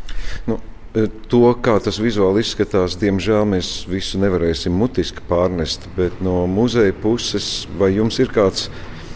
Nu, 0.49 0.57
e, 0.95 1.07
To, 1.29 1.43
kā 1.61 1.75
tas 1.83 1.99
vizuāli 2.01 2.41
izskatās, 2.45 2.97
diemžēl 3.01 3.45
mēs 3.51 3.71
visu 3.91 4.19
nevarēsim 4.21 4.73
mutiski 4.73 5.23
pārnest. 5.29 5.89
Bet 5.97 6.21
no 6.25 6.45
muzeja 6.49 6.95
puses, 7.03 7.67
vai 7.79 7.91
jums 7.97 8.19
ir 8.23 8.31
kāds 8.33 8.69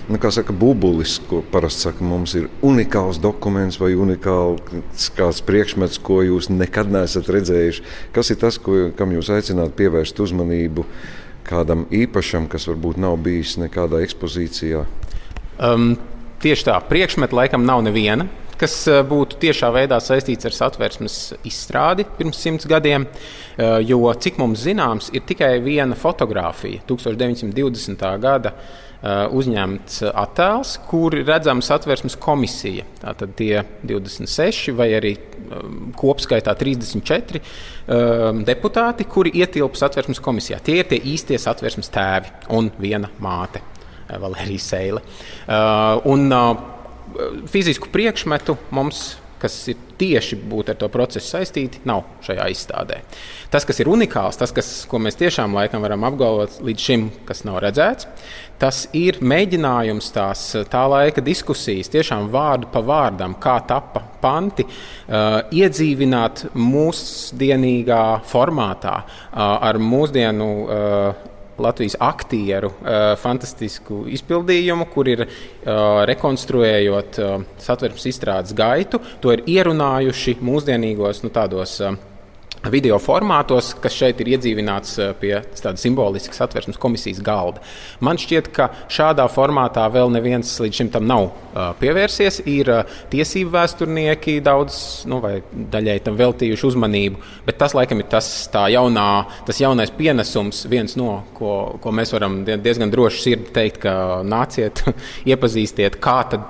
nu, 0.10 0.18
saka, 0.32 0.54
bubulis, 0.54 1.20
ko 1.30 1.44
parasti 1.52 1.88
saka, 1.88 2.04
mums 2.04 2.34
ir 2.36 2.50
unikāls 2.66 3.20
dokuments 3.22 3.78
vai 3.82 3.94
unikāls 3.94 5.10
kāds 5.18 5.44
priekšmets, 5.46 6.02
ko 6.02 6.22
jūs 6.26 6.50
nekad 6.50 6.92
neesat 6.94 7.30
redzējuši. 7.30 7.86
Kas 8.16 8.34
ir 8.34 8.40
tas, 8.42 8.58
ko, 8.58 8.90
kam 8.98 9.14
jūs 9.14 9.30
aicināt 9.34 9.78
pievērst 9.78 10.20
uzmanību 10.26 10.86
kādam 11.50 11.86
īpašam, 11.94 12.50
kas 12.50 12.68
varbūt 12.70 13.00
nav 13.02 13.18
bijis 13.26 13.56
nekādā 13.62 14.02
ekspozīcijā? 14.06 14.84
Um, 15.60 15.94
tieši 16.42 16.70
tā, 16.70 16.78
priekšmeta 16.90 17.36
laikam 17.36 17.66
nav 17.68 17.84
neviena 17.86 18.28
kas 18.60 18.76
uh, 18.90 19.00
būtu 19.08 19.40
tiešā 19.42 19.72
veidā 19.76 20.02
saistīts 20.04 20.50
ar 20.50 20.56
satversmes 20.56 21.18
izstrādi 21.48 22.08
pirms 22.18 22.42
simts 22.44 22.68
gadiem. 22.70 23.08
Uh, 23.60 23.80
jo, 23.84 24.04
cik 24.14 24.38
mums 24.42 24.64
zināms, 24.68 25.10
ir 25.16 25.26
tikai 25.28 25.58
viena 25.64 25.98
fotografija 26.00 26.84
1920. 26.90 28.06
gada 28.24 28.56
Uh, 29.00 29.30
uzņemts 29.32 30.02
attēls, 30.12 30.74
kur 30.90 31.14
redzama 31.16 31.64
satversmes 31.64 32.18
komisija. 32.20 32.84
Tātad 33.00 33.32
tie 33.40 33.62
26 33.88 34.74
vai 34.76 34.90
arī 34.98 35.14
kopskaitā 35.96 36.52
34 36.60 37.40
um, 37.40 38.42
deputāti, 38.44 39.08
kuri 39.08 39.32
ietilpa 39.40 39.80
satversmes 39.80 40.20
komisijā. 40.20 40.60
Tie 40.60 40.82
ir 40.82 40.90
tie 40.92 41.00
īstie 41.14 41.40
satversmes 41.40 41.88
tēvi 41.96 42.34
un 42.60 42.68
viena 42.76 43.08
māte, 43.24 43.64
uh, 43.64 44.18
Valērija 44.20 44.66
Seile. 44.66 45.06
Uh, 45.48 46.04
un 46.12 46.28
fizisku 47.52 47.90
priekšmetu 47.94 48.58
mums 48.76 49.18
kas 49.40 49.56
ir 49.72 49.78
tieši 50.00 50.38
ar 50.72 50.78
to 50.80 50.88
procesu 50.92 51.28
saistīti, 51.36 51.82
nav 51.88 52.04
šajā 52.24 52.46
izstādē. 52.54 53.00
Tas, 53.52 53.66
kas 53.68 53.80
ir 53.82 53.90
unikāls, 53.92 54.38
tas, 54.40 54.52
kas, 54.56 54.70
ko 54.90 55.00
mēs 55.02 55.18
tiešām 55.20 55.56
laikam 55.56 55.84
varam 55.84 56.06
apgalvot 56.08 56.60
līdz 56.66 56.86
šim, 56.86 57.08
kas 57.28 57.44
nav 57.48 57.60
redzēts, 57.64 58.08
tas 58.60 58.86
ir 58.96 59.20
mēģinājums 59.24 60.12
tās 60.16 60.44
tā 60.72 60.84
laika 60.92 61.24
diskusijas, 61.24 61.92
tiešām 61.92 62.30
vārdu 62.34 62.70
pa 62.72 62.84
vārdam, 62.84 63.38
kā 63.40 63.58
tappa 63.68 64.04
panti, 64.20 64.68
uh, 64.68 65.42
iedzīvināt 65.56 66.50
mūsdienīgā 66.60 68.04
formātā, 68.28 68.96
uh, 69.04 69.44
ar 69.70 69.80
mūsdienu 69.84 70.50
uh, 70.64 71.29
Latvijas 71.64 71.98
aktieru 72.00 72.72
uh, 72.74 73.14
fantastisku 73.20 74.04
izpildījumu, 74.12 74.90
kur 74.94 75.10
ir 75.12 75.26
uh, 75.26 76.04
rekonstruējot 76.10 77.20
uh, 77.24 77.48
satversmes 77.62 78.10
izstrādes 78.12 78.56
gaitu, 78.58 79.02
to 79.22 79.34
ir 79.36 79.46
ierunājuši 79.48 80.40
mūsdienīgos 80.44 81.24
nu, 81.26 81.34
tādos. 81.36 81.80
Video 82.68 82.98
formātos, 83.00 83.70
kas 83.80 83.94
šeit 83.96 84.20
ir 84.20 84.34
iedzīvināts 84.34 84.98
eh, 85.00 85.12
pie 85.16 85.30
tādas 85.56 85.80
simboliskas 85.86 86.42
atversmes 86.44 86.76
komisijas 86.82 87.22
galda. 87.24 87.62
Man 88.04 88.18
šķiet, 88.20 88.50
ka 88.52 88.66
šādā 88.92 89.24
formātā 89.32 89.86
vēl 89.94 90.12
neviens 90.12 90.52
līdz 90.60 90.82
šim 90.82 90.90
tam 90.92 91.06
nav 91.08 91.30
uh, 91.30 91.70
pievērsies. 91.80 92.42
Ir 92.52 92.68
uh, 92.74 92.98
tiesību 93.14 93.54
vēsturnieki 93.54 94.42
daudz, 94.44 94.76
nu, 95.08 95.22
vai 95.24 95.38
daļai 95.72 95.96
tam 96.04 96.18
veltījuši 96.20 96.68
uzmanību, 96.68 97.22
bet 97.48 97.62
tas 97.62 97.78
laikam 97.78 98.04
ir 98.04 98.10
tas, 98.12 98.28
jaunā, 98.52 99.08
tas 99.48 99.62
jaunais 99.64 99.94
pienesums, 99.96 100.66
viens 100.68 100.98
no, 101.00 101.22
ko, 101.38 101.54
ko 101.80 101.94
mēs 101.96 102.12
varam 102.12 102.42
diezgan 102.50 102.92
droši 102.92 103.24
sirdi 103.24 103.54
teikt, 103.56 103.80
ka 103.86 103.94
nāciet, 104.28 104.84
iepazīstiet, 105.32 105.96
kā 106.04 106.18
tad 106.34 106.44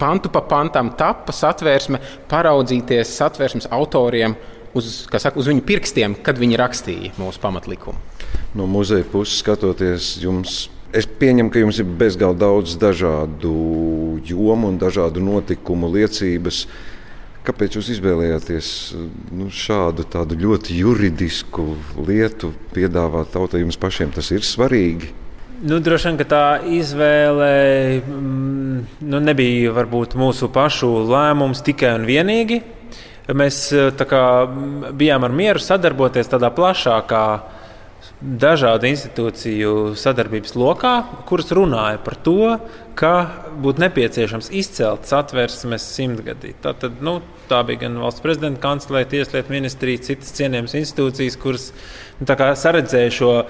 pantu 0.00 0.32
pa 0.32 0.40
pantam 0.48 0.94
tappa 0.96 1.36
satvērsme, 1.36 2.00
paraudzīties 2.32 3.12
satvērsmes 3.20 3.68
autoriem 3.76 4.38
uz, 4.74 4.90
saka, 5.10 5.38
uz 5.40 5.48
viņu 5.50 5.64
pirkstiem, 5.66 6.16
kad 6.24 6.40
viņi 6.40 6.58
rakstīja 6.60 7.14
mūsu 7.20 7.42
pamatlikumu. 7.42 7.98
No 8.54 8.66
muzeja 8.70 9.06
puses 9.06 9.40
skatoties, 9.42 10.16
jums, 10.22 10.64
es 10.96 11.06
pieņemu, 11.06 11.52
ka 11.52 11.62
jums 11.62 11.80
ir 11.82 11.90
bezgalīgi 12.00 12.42
daudz 12.42 12.76
dažādu 12.80 13.52
jomu 14.26 14.72
un 14.72 14.80
dažādu 14.80 15.22
notikumu 15.22 15.90
liecības. 15.94 16.64
Kāpēc 17.46 17.78
jūs 17.78 17.88
izvēlējāties 17.94 18.66
nu, 19.32 19.48
šādu 19.48 20.04
ļoti 20.36 20.76
juridisku 20.76 21.70
lietu 22.04 22.52
piedāvāt 22.74 23.32
tautai 23.32 23.62
jums 23.62 23.80
pašiem? 23.80 24.12
Tas 24.12 24.28
ir 24.34 24.44
svarīgi. 24.44 25.08
Nu, 25.60 25.76
droši 25.80 26.08
vien 26.08 26.28
tā 26.28 26.44
izvēle 26.72 27.48
mm, 28.00 28.84
nu, 29.04 29.18
nebija 29.20 29.72
varbūt 29.76 30.16
mūsu 30.16 30.48
pašu 30.52 30.88
lēmums 31.08 31.60
tikai 31.64 31.94
un 31.98 32.06
vienīgi 32.08 32.62
mēs 33.28 33.62
eh, 33.76 34.04
kā, 34.08 34.24
bijām 34.96 35.26
ar 35.26 35.34
mieru 35.34 35.62
sadarboties 35.62 36.30
tādā 36.32 36.52
plašākā 36.54 37.24
dažādu 38.20 38.88
institūciju 38.90 39.94
sadarbības 39.96 40.52
lokā, 40.58 40.94
kuras 41.28 41.52
runāja 41.56 42.00
par 42.04 42.16
to, 42.20 42.58
ka 42.98 43.12
būtu 43.62 43.80
nepieciešams 43.80 44.50
izcelt 44.60 45.08
satversmes 45.08 45.84
simtgadī. 45.94 46.52
Tātad, 46.60 46.98
nu, 47.04 47.18
tā 47.48 47.62
bija 47.64 47.86
gan 47.86 47.96
valsts 48.02 48.20
prezidenta 48.24 48.60
kancelē, 48.60 49.06
tieslietu 49.08 49.54
ministrija, 49.54 50.02
citas 50.10 50.34
cienījamas 50.36 50.76
institūcijas, 50.82 51.38
kuras 51.40 51.66
nu, 52.20 52.28
saredzēja 52.28 53.16
šo 53.16 53.32
uh, 53.40 53.48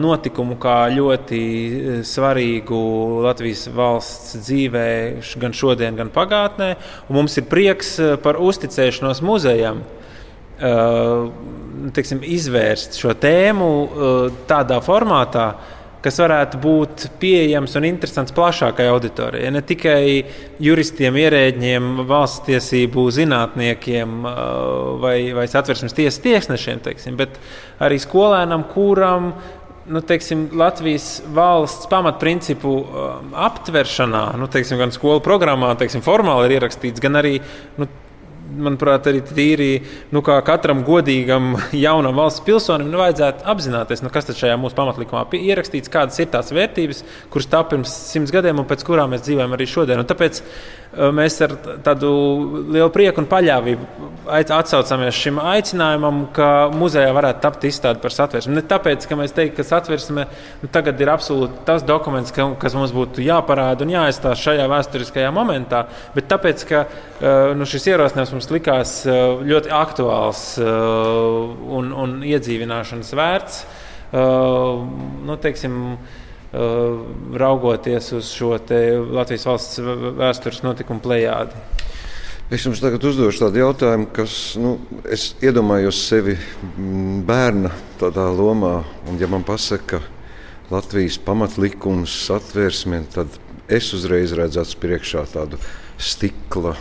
notikumu 0.00 0.56
kā 0.62 0.78
ļoti 0.96 1.42
uh, 1.42 2.00
svarīgu 2.08 2.80
Latvijas 3.26 3.66
valsts 3.76 4.40
dzīvē, 4.40 4.88
gan 5.44 5.56
šodien, 5.56 6.00
gan 6.00 6.12
pagātnē. 6.14 6.72
Un 7.10 7.20
mums 7.20 7.36
ir 7.36 7.50
prieks 7.52 7.98
uh, 8.00 8.16
par 8.22 8.40
uzticēšanos 8.40 9.20
muzejam. 9.26 9.84
Uh, 10.60 11.30
teiksim, 11.96 12.18
izvērst 12.20 12.98
šo 13.00 13.14
tēmu 13.16 13.66
uh, 13.66 14.40
tādā 14.44 14.76
formātā, 14.84 15.46
kas 16.04 16.18
varētu 16.20 16.58
būt 16.60 17.06
pieejams 17.20 17.78
un 17.80 17.86
interesants 17.88 18.34
plašākai 18.36 18.84
auditorijai. 18.92 19.52
Ne 19.54 19.62
tikai 19.64 20.02
juristiem, 20.60 21.16
ierēģiem, 21.22 22.02
valsts 22.08 22.44
tiesību 22.50 23.06
zinātniekiem 23.16 24.18
uh, 24.20 24.34
vai, 25.00 25.14
vai 25.36 25.46
satversmes 25.48 25.96
tiesas 25.96 26.20
tiesnešiem, 26.26 26.84
teiksim, 26.84 27.16
bet 27.16 27.40
arī 27.80 27.96
skolēnam, 28.04 28.68
kuram 28.74 29.32
nu, 29.88 30.04
teiksim, 30.04 30.44
Latvijas 30.60 31.22
valsts 31.34 31.88
pamatprincipu 31.88 32.74
aptveršanā, 33.48 34.26
nu, 34.36 34.52
teiksim, 34.52 34.76
gan 34.84 34.92
skolu 34.92 35.24
programmā, 35.24 35.72
teiksim, 35.80 36.04
formāli 36.04 36.50
ir 36.50 36.58
ierakstīts, 36.58 37.00
gan 37.00 37.16
arī 37.24 37.38
nu, 37.80 37.88
manuprāt, 38.50 39.06
arī 39.10 39.22
tīri 39.26 39.68
nu, 40.14 40.22
katram 40.24 40.82
godīgam 40.86 41.54
jaunam 41.86 42.18
valsts 42.20 42.44
pilsonim 42.46 42.90
nu, 42.90 43.00
vajadzētu 43.02 43.46
apzināties, 43.52 44.04
nu, 44.04 44.12
kas 44.14 44.30
šajā 44.30 44.58
mūsu 44.60 44.78
pamatlikumā 44.78 45.26
ierakstīts, 45.40 45.92
kādas 45.92 46.18
ir 46.22 46.30
tās 46.32 46.52
vērtības, 46.54 47.04
kuras 47.32 47.50
tā 47.50 47.62
pirms 47.70 47.94
simts 48.10 48.34
gadiem 48.34 48.62
un 48.62 48.68
pēc 48.70 48.84
kurām 48.86 49.14
mēs 49.14 49.24
dzīvojam 49.26 49.56
arī 49.56 49.68
šodien. 49.70 50.02
Un 50.02 50.08
tāpēc 50.10 50.42
mēs 50.90 51.36
ar 51.44 51.54
tādu 51.86 52.10
lielu 52.74 52.90
prieku 52.90 53.22
un 53.22 53.28
paļāvību 53.30 54.08
atsaucamies 54.30 55.16
šim 55.16 55.38
aicinājumam, 55.42 56.22
ka 56.34 56.68
muzejā 56.74 57.10
varētu 57.14 57.42
tapt 57.44 57.64
izstāde 57.68 58.02
par 58.02 58.14
satversmi. 58.14 58.56
Ne 58.56 58.62
tāpēc, 58.66 59.06
ka 59.08 59.18
mēs 59.18 59.34
teiktu, 59.36 59.56
ka 59.58 59.66
satversme 59.66 60.26
nu, 60.60 60.70
tagad 60.72 61.00
ir 61.00 61.12
absolūti 61.12 61.64
tas 61.68 61.84
dokuments, 61.86 62.34
ka, 62.34 62.48
kas 62.60 62.76
mums 62.78 62.94
būtu 62.94 63.24
jāparāda 63.24 63.86
un 63.86 63.94
jāaizstāsta 63.94 64.50
šajā 64.50 64.68
vēsturiskajā 64.70 65.32
momentā, 65.34 65.84
bet 66.14 66.28
tāpēc, 66.30 66.64
ka 66.68 66.84
nu, 67.58 67.68
šis 67.68 67.90
ierosinājums 67.92 68.34
mums 68.36 68.50
likās 68.52 68.96
ļoti 69.06 69.74
aktuāls 69.80 70.46
un, 70.60 71.92
un 72.04 72.18
iedzīvināšanas 72.30 73.14
vērts. 73.20 73.62
Nu, 74.10 75.36
teiksim, 75.38 75.76
raugoties 76.50 78.12
uz 78.16 78.32
šo 78.34 78.56
Latvijas 78.58 79.46
valsts 79.46 79.82
vēstures 80.18 80.64
notikumu 80.66 81.02
plējādi. 81.04 81.60
Es 82.50 82.64
jums 82.66 82.80
tagad 82.82 83.04
uzdošu 83.06 83.44
tādu 83.44 83.60
jautājumu, 83.60 84.08
kas 84.10 84.32
nu, 84.58 84.72
es 85.06 85.28
iedomājos 85.38 86.00
sevi 86.08 86.34
mm, 86.34 87.20
bērna 87.28 87.70
tādā 88.00 88.24
lomā. 88.34 88.80
Un, 89.06 89.20
ja 89.22 89.28
man 89.30 89.46
pasaka, 89.46 90.00
ka 90.00 90.74
Latvijas 90.74 91.20
pamatlikums 91.22 92.10
satversme, 92.26 93.04
tad 93.14 93.38
es 93.70 93.92
uzreiz 93.94 94.34
redzu 94.34 94.66
priekšā 94.82 95.24
tādu 95.30 95.62
stikla 95.98 96.74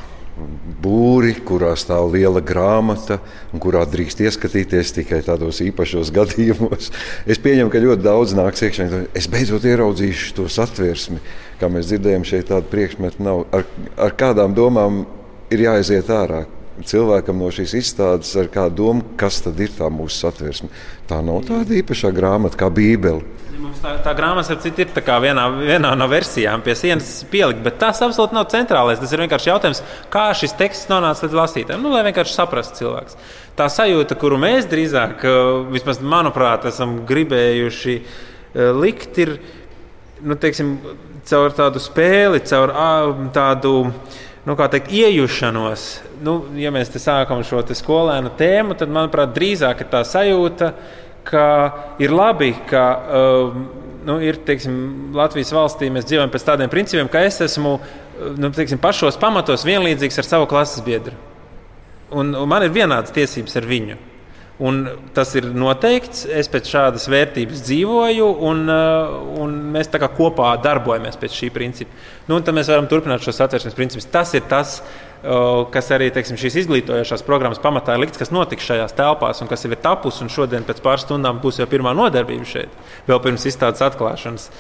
būri, 0.84 1.34
kurā 1.46 1.72
stāv 1.80 2.14
liela 2.14 2.42
grāmata, 2.44 3.20
un 3.54 3.62
kurā 3.64 3.86
drīkst 3.90 4.24
ieskatīties 4.26 4.94
tikai 5.00 5.22
tādos 5.26 5.62
īpašos 5.66 6.12
gadījumos. 6.18 6.92
Es 7.30 7.42
pieņemu, 7.42 7.72
ka 7.74 7.84
ļoti 7.84 8.06
daudz 8.06 8.36
nāks 8.38 8.66
iekšā. 8.68 8.90
Es 9.18 9.30
beidzot 9.32 9.68
ieraudzīšu 9.70 10.36
to 10.38 10.48
satversmi, 10.52 11.20
kā 11.62 11.72
mēs 11.72 11.92
dzirdējām, 11.92 12.28
šeit 12.28 12.50
tāda 12.52 12.68
priekšmeta 12.72 13.24
nav. 13.26 13.46
Ar, 13.56 13.68
ar 14.00 14.16
kādām 14.20 14.56
domām 14.58 15.04
ir 15.54 15.68
jāaiziet 15.68 16.12
ārā? 16.14 16.46
Cilvēkam 16.86 17.42
no 17.42 17.50
šīs 17.54 17.76
izstādes 17.80 18.32
ar 18.40 18.50
kādu 18.54 18.84
domu, 18.84 19.04
kas 19.20 19.42
tad 19.46 19.60
ir 19.60 19.74
tā 19.76 19.90
mūsu 19.94 20.24
satversme. 20.24 20.70
Tā 21.10 21.20
nav 21.26 21.44
tāda 21.48 21.76
īpašā 21.80 22.12
grāmata 22.16 22.60
kā 22.60 22.70
Bībele. 22.74 23.26
Tā, 23.80 23.94
tā 24.04 24.12
grāmata 24.16 24.56
ir 24.56 24.90
vienā, 25.24 25.44
vienā 25.56 25.92
no 25.96 26.08
versijām 26.12 26.64
pie 26.64 26.74
sienas 26.76 27.24
pielikt, 27.32 27.62
bet 27.64 27.78
tas 27.80 28.02
absolūti 28.04 28.36
nav 28.36 28.48
centrālais. 28.52 29.00
Tas 29.00 29.12
ir 29.14 29.24
vienkārši 29.24 29.52
jautājums, 29.52 29.82
kā 30.12 30.26
šis 30.36 30.56
teksts 30.60 30.90
nonāca 30.92 31.26
līdz 31.26 31.38
lasītājiem. 31.38 31.84
Nu, 31.84 31.92
lai 31.94 32.04
vienkārši 32.08 32.36
saprastu 32.36 32.82
cilvēks. 32.82 33.20
Tā 33.60 33.68
sajūta, 33.72 34.18
kuru 34.20 34.40
mēs 34.42 34.68
drīzāk, 34.72 35.24
vismaz 35.72 36.02
manuprāt, 36.04 36.68
esam 36.72 37.02
gribējuši 37.08 37.96
likt, 38.80 39.20
ir 39.24 39.36
nu, 40.24 40.36
teiksim, 40.40 40.78
caur 41.30 41.56
tādu 41.56 41.84
spēli, 41.84 42.42
caur 42.50 42.74
tādu 43.36 43.74
nu, 44.50 44.58
teikt, 44.58 44.90
iejušanos. 44.92 45.86
Nu, 46.26 46.40
ja 46.58 46.72
mēs 46.74 46.90
sākam 46.98 47.44
šo 47.46 47.62
skolēnu 47.62 48.34
tēmu, 48.40 48.78
tad, 48.80 48.90
manuprāt, 48.94 49.36
drīzāk 49.36 49.86
ir 49.86 49.92
tā 49.92 50.02
sajūta, 50.08 50.74
ka 51.30 51.46
ir 52.02 52.14
labi, 52.16 52.56
ka 52.70 52.84
uh, 52.98 53.62
nu, 54.08 54.18
ir 54.24 54.40
teiksim, 54.46 54.76
Latvijas 55.16 55.54
valstī 55.54 55.90
mēs 55.94 56.08
dzīvojam 56.10 56.32
pēc 56.34 56.46
tādiem 56.48 56.72
principiem, 56.72 57.10
ka 57.12 57.22
es 57.28 57.40
esmu 57.46 57.78
nu, 58.40 58.52
teiksim, 58.56 58.82
pašos 58.82 59.20
pamatos 59.22 59.66
vienlīdzīgs 59.68 60.22
ar 60.22 60.28
savu 60.28 60.48
klases 60.50 60.84
biedru. 60.86 61.16
Un, 62.10 62.34
un 62.34 62.50
man 62.50 62.66
ir 62.66 62.74
vienādas 62.74 63.14
tiesības 63.14 63.60
ar 63.60 63.68
viņu. 63.70 64.00
Un 64.60 64.82
tas 65.16 65.30
ir 65.40 65.46
noteikts. 65.56 66.26
Es 66.28 66.50
pēc 66.52 66.68
šādas 66.68 67.06
vērtības 67.12 67.62
dzīvoju, 67.64 68.26
un, 68.44 68.66
uh, 68.68 69.14
un 69.40 69.54
mēs 69.76 69.88
kopā 70.18 70.50
darbojamies 70.64 71.16
pēc 71.20 71.38
šī 71.38 71.52
principa. 71.56 71.96
Nu, 72.28 72.42
tad 72.44 72.58
mēs 72.58 72.68
varam 72.68 72.90
turpināt 72.92 73.24
šos 73.24 73.40
satversmes 73.40 73.78
principus. 73.78 74.10
Tas 74.12 74.34
ir 74.36 74.44
tas, 74.52 74.82
uh, 74.82 75.64
kas 75.72 75.88
arī 75.96 76.10
teiksim, 76.12 76.36
šīs 76.36 76.60
izglītojošās 76.66 77.24
programmas 77.24 77.64
pamatā 77.64 77.96
ir 77.96 78.04
likts, 78.04 78.20
kas 78.20 78.36
notiks 78.36 78.68
šajās 78.68 78.98
telpās 79.00 79.40
un 79.40 79.48
kas 79.48 79.64
jau 79.64 79.72
ir 79.72 79.80
tapus. 79.80 80.20
Šodien 80.28 80.68
pēc 80.68 80.84
pāris 80.84 81.08
stundām 81.08 81.40
būs 81.40 81.62
jau 81.62 81.70
pirmā 81.72 81.96
nodarbība 81.96 82.44
šeit, 82.44 82.76
vēl 83.08 83.24
pirms 83.24 83.48
izstādes 83.48 83.86
atklāšanas. 83.88 84.52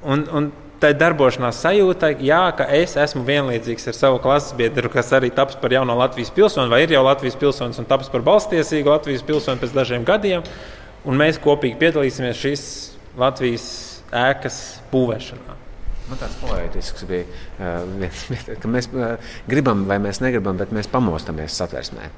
Un, 0.00 0.24
un 0.32 0.48
tā 0.80 0.94
darbošanās 0.96 1.60
sajūta, 1.60 2.14
jā, 2.24 2.40
ka 2.56 2.64
es 2.72 2.96
esmu 3.00 3.22
vienlīdzīgs 3.26 3.90
ar 3.92 3.96
savu 3.96 4.20
klases 4.24 4.56
biedru, 4.56 4.88
kas 4.92 5.12
arī 5.16 5.28
taps 5.34 5.58
par 5.60 5.74
jauno 5.74 5.96
Latvijas 5.98 6.32
pilsoni, 6.32 6.72
vai 6.72 6.82
ir 6.86 6.94
jau 6.94 7.04
Latvijas 7.04 7.36
pilsonis 7.40 7.80
un 7.82 7.88
taps 7.88 8.08
par 8.12 8.24
balstiesīgu 8.24 8.92
Latvijas 8.92 9.26
pilsoni 9.28 9.60
pēc 9.60 9.76
dažiem 9.76 10.06
gadiem. 10.08 10.46
Un 11.04 11.16
mēs 11.20 11.40
kopīgi 11.40 11.78
piedalīsimies 11.80 12.40
šīs 12.40 12.64
Latvijas 13.20 13.66
ēkas 14.12 14.60
būvēšanā. 14.92 15.56
Man 16.10 16.18
tāds 16.18 16.40
poetisks 16.40 17.04
bija, 17.06 17.28
uh, 17.62 18.56
ka 18.60 18.68
mēs 18.68 18.88
uh, 18.90 19.32
gribam 19.48 19.84
vai 19.86 20.00
mēs 20.02 20.18
negribam, 20.24 20.58
bet 20.58 20.72
mēs 20.74 20.90
pamostamies 20.90 21.54
satversmē. 21.60 22.08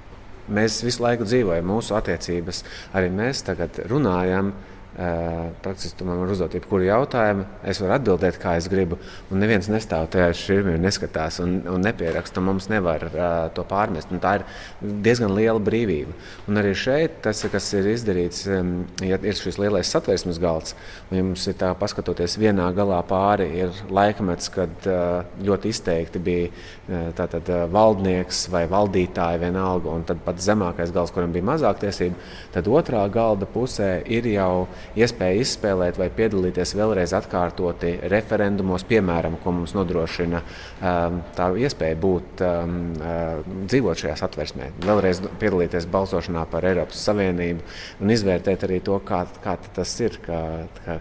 Mēs 0.52 0.80
visu 0.82 1.04
laiku 1.04 1.26
dzīvojam, 1.28 1.66
mūsu 1.68 1.94
attiecības, 1.98 2.62
arī 2.98 3.10
mēs 3.14 3.44
tagad 3.46 3.78
runājam. 3.90 4.50
Tu 4.92 6.04
man 6.04 6.18
vari 6.20 6.34
uzdot 6.34 6.52
jebkuru 6.52 6.84
jautājumu, 6.84 7.46
es 7.64 7.78
varu 7.80 7.94
atbildēt, 7.96 8.36
kā 8.40 8.58
es 8.60 8.66
gribu. 8.68 8.98
Un 9.32 9.40
neviens 9.40 9.70
nestāv 9.72 10.10
tajā 10.12 10.34
šķirmī 10.36 10.74
un 10.76 10.84
neskatās 10.84 11.38
un, 11.40 11.54
un 11.72 11.80
nepieraksta. 11.80 12.42
Mums 12.44 12.68
nevar 12.68 13.06
uh, 13.08 13.30
to 13.56 13.64
pārmest. 13.68 14.12
Un 14.12 14.20
tā 14.20 14.34
ir 14.38 14.44
diezgan 14.82 15.32
liela 15.32 15.62
brīvība. 15.64 16.12
Un 16.50 16.60
arī 16.60 16.74
šeit 16.76 17.22
tas, 17.24 17.40
kas 17.52 17.70
ir 17.78 17.88
izdarīts, 17.94 18.44
um, 18.52 18.74
ja 19.00 19.16
ir 19.16 19.38
šis 19.38 19.56
lielais 19.62 19.88
satversmes 19.88 20.40
galds, 20.42 20.76
un 21.08 21.22
jums 21.22 21.46
ir 21.48 21.56
tā 21.62 21.72
paskatoties 21.78 22.36
vienā 22.42 22.68
galā 22.76 23.00
pāri, 23.08 23.48
ir 23.64 23.82
laikmets, 23.88 24.52
kad 24.52 24.90
uh, 24.90 25.24
ļoti 25.40 25.72
izteikti 25.72 26.20
bija 26.20 26.50
uh, 26.52 27.08
tātad, 27.16 27.48
uh, 27.48 27.64
valdnieks 27.72 28.44
vai 28.52 28.66
valdītāji 28.68 29.40
vienalga, 29.46 29.96
un 29.96 30.04
tad 30.08 30.20
pat 30.26 30.44
zemākais 30.44 30.92
gals, 30.92 31.14
kuram 31.16 31.32
bija 31.32 31.48
mazāk 31.54 31.80
tiesību, 31.86 32.30
tad 32.52 32.68
otrā 32.68 33.06
galda 33.12 33.48
pusē 33.48 33.94
ir 34.04 34.28
jau 34.34 34.66
iespēja 34.98 35.40
izspēlēt 35.42 35.98
vai 36.00 36.08
piedalīties 36.12 36.74
vēlreiz 36.76 37.14
atkārtoti 37.16 37.94
referendumos, 38.12 38.84
piemēram, 38.88 39.38
ko 39.42 39.54
mums 39.56 39.72
nodrošina 39.76 40.42
um, 40.42 41.20
tā 41.36 41.48
iespēja 41.64 41.98
būt 42.02 42.42
um, 42.44 42.76
uh, 42.98 43.40
dzīvot 43.70 44.02
šajā 44.02 44.16
satversmē, 44.20 44.68
vēlreiz 44.84 45.22
piedalīties 45.40 45.88
balsošanā 45.92 46.44
par 46.52 46.66
Eiropas 46.68 47.00
Savienību 47.08 47.64
un 48.02 48.12
izvērtēt 48.12 48.66
arī 48.68 48.80
to, 48.84 48.98
kā, 49.06 49.22
kā 49.44 49.56
tas 49.72 49.94
ir, 50.04 50.18
kā, 50.24 50.40
kā, 50.84 50.98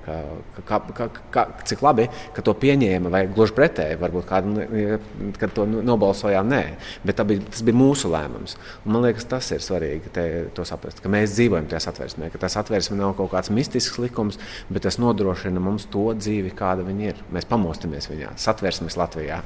kā, 0.70 0.82
kā, 1.02 1.10
kā, 1.36 1.46
cik 1.68 1.84
labi, 1.86 2.08
ka 2.36 2.46
to 2.46 2.56
pieņēma, 2.62 3.12
vai 3.12 3.26
gluži 3.32 3.58
pretēji, 3.58 4.00
varbūt 4.02 4.30
kādu, 4.30 4.68
kad 5.42 5.56
to 5.58 5.68
nobalsojām, 5.68 6.48
nē, 6.52 6.64
bet 7.08 7.22
bija, 7.28 7.44
tas 7.52 7.66
bija 7.68 7.80
mūsu 7.82 8.12
lēmums. 8.12 8.58
Un 8.86 8.96
man 8.96 9.08
liekas, 9.10 9.28
tas 9.30 9.52
ir 9.56 9.64
svarīgi 9.64 10.14
te, 10.16 10.28
saprast, 10.68 11.02
ka 11.04 11.12
mēs 11.12 11.36
dzīvojam 11.36 11.68
tajā 11.72 11.82
satversmē, 11.88 12.30
ka 12.32 12.40
tas 12.46 12.56
satversme 12.56 12.96
nav 13.00 13.16
kaut 13.18 13.32
kāds 13.34 13.52
mistisks 13.54 13.71
politisks 13.72 14.00
likums, 14.04 14.40
bet 14.70 14.84
tas 14.84 15.00
nodrošina 15.00 15.62
mums 15.64 15.88
to 15.92 16.12
dzīvi, 16.18 16.52
kāda 16.58 16.84
viņa 16.84 17.08
ir. 17.08 17.24
Mēs 17.32 17.48
pamostamies 17.48 18.10
viņā, 18.12 18.36
satversmes 18.36 19.00
Latvijā. 19.00 19.42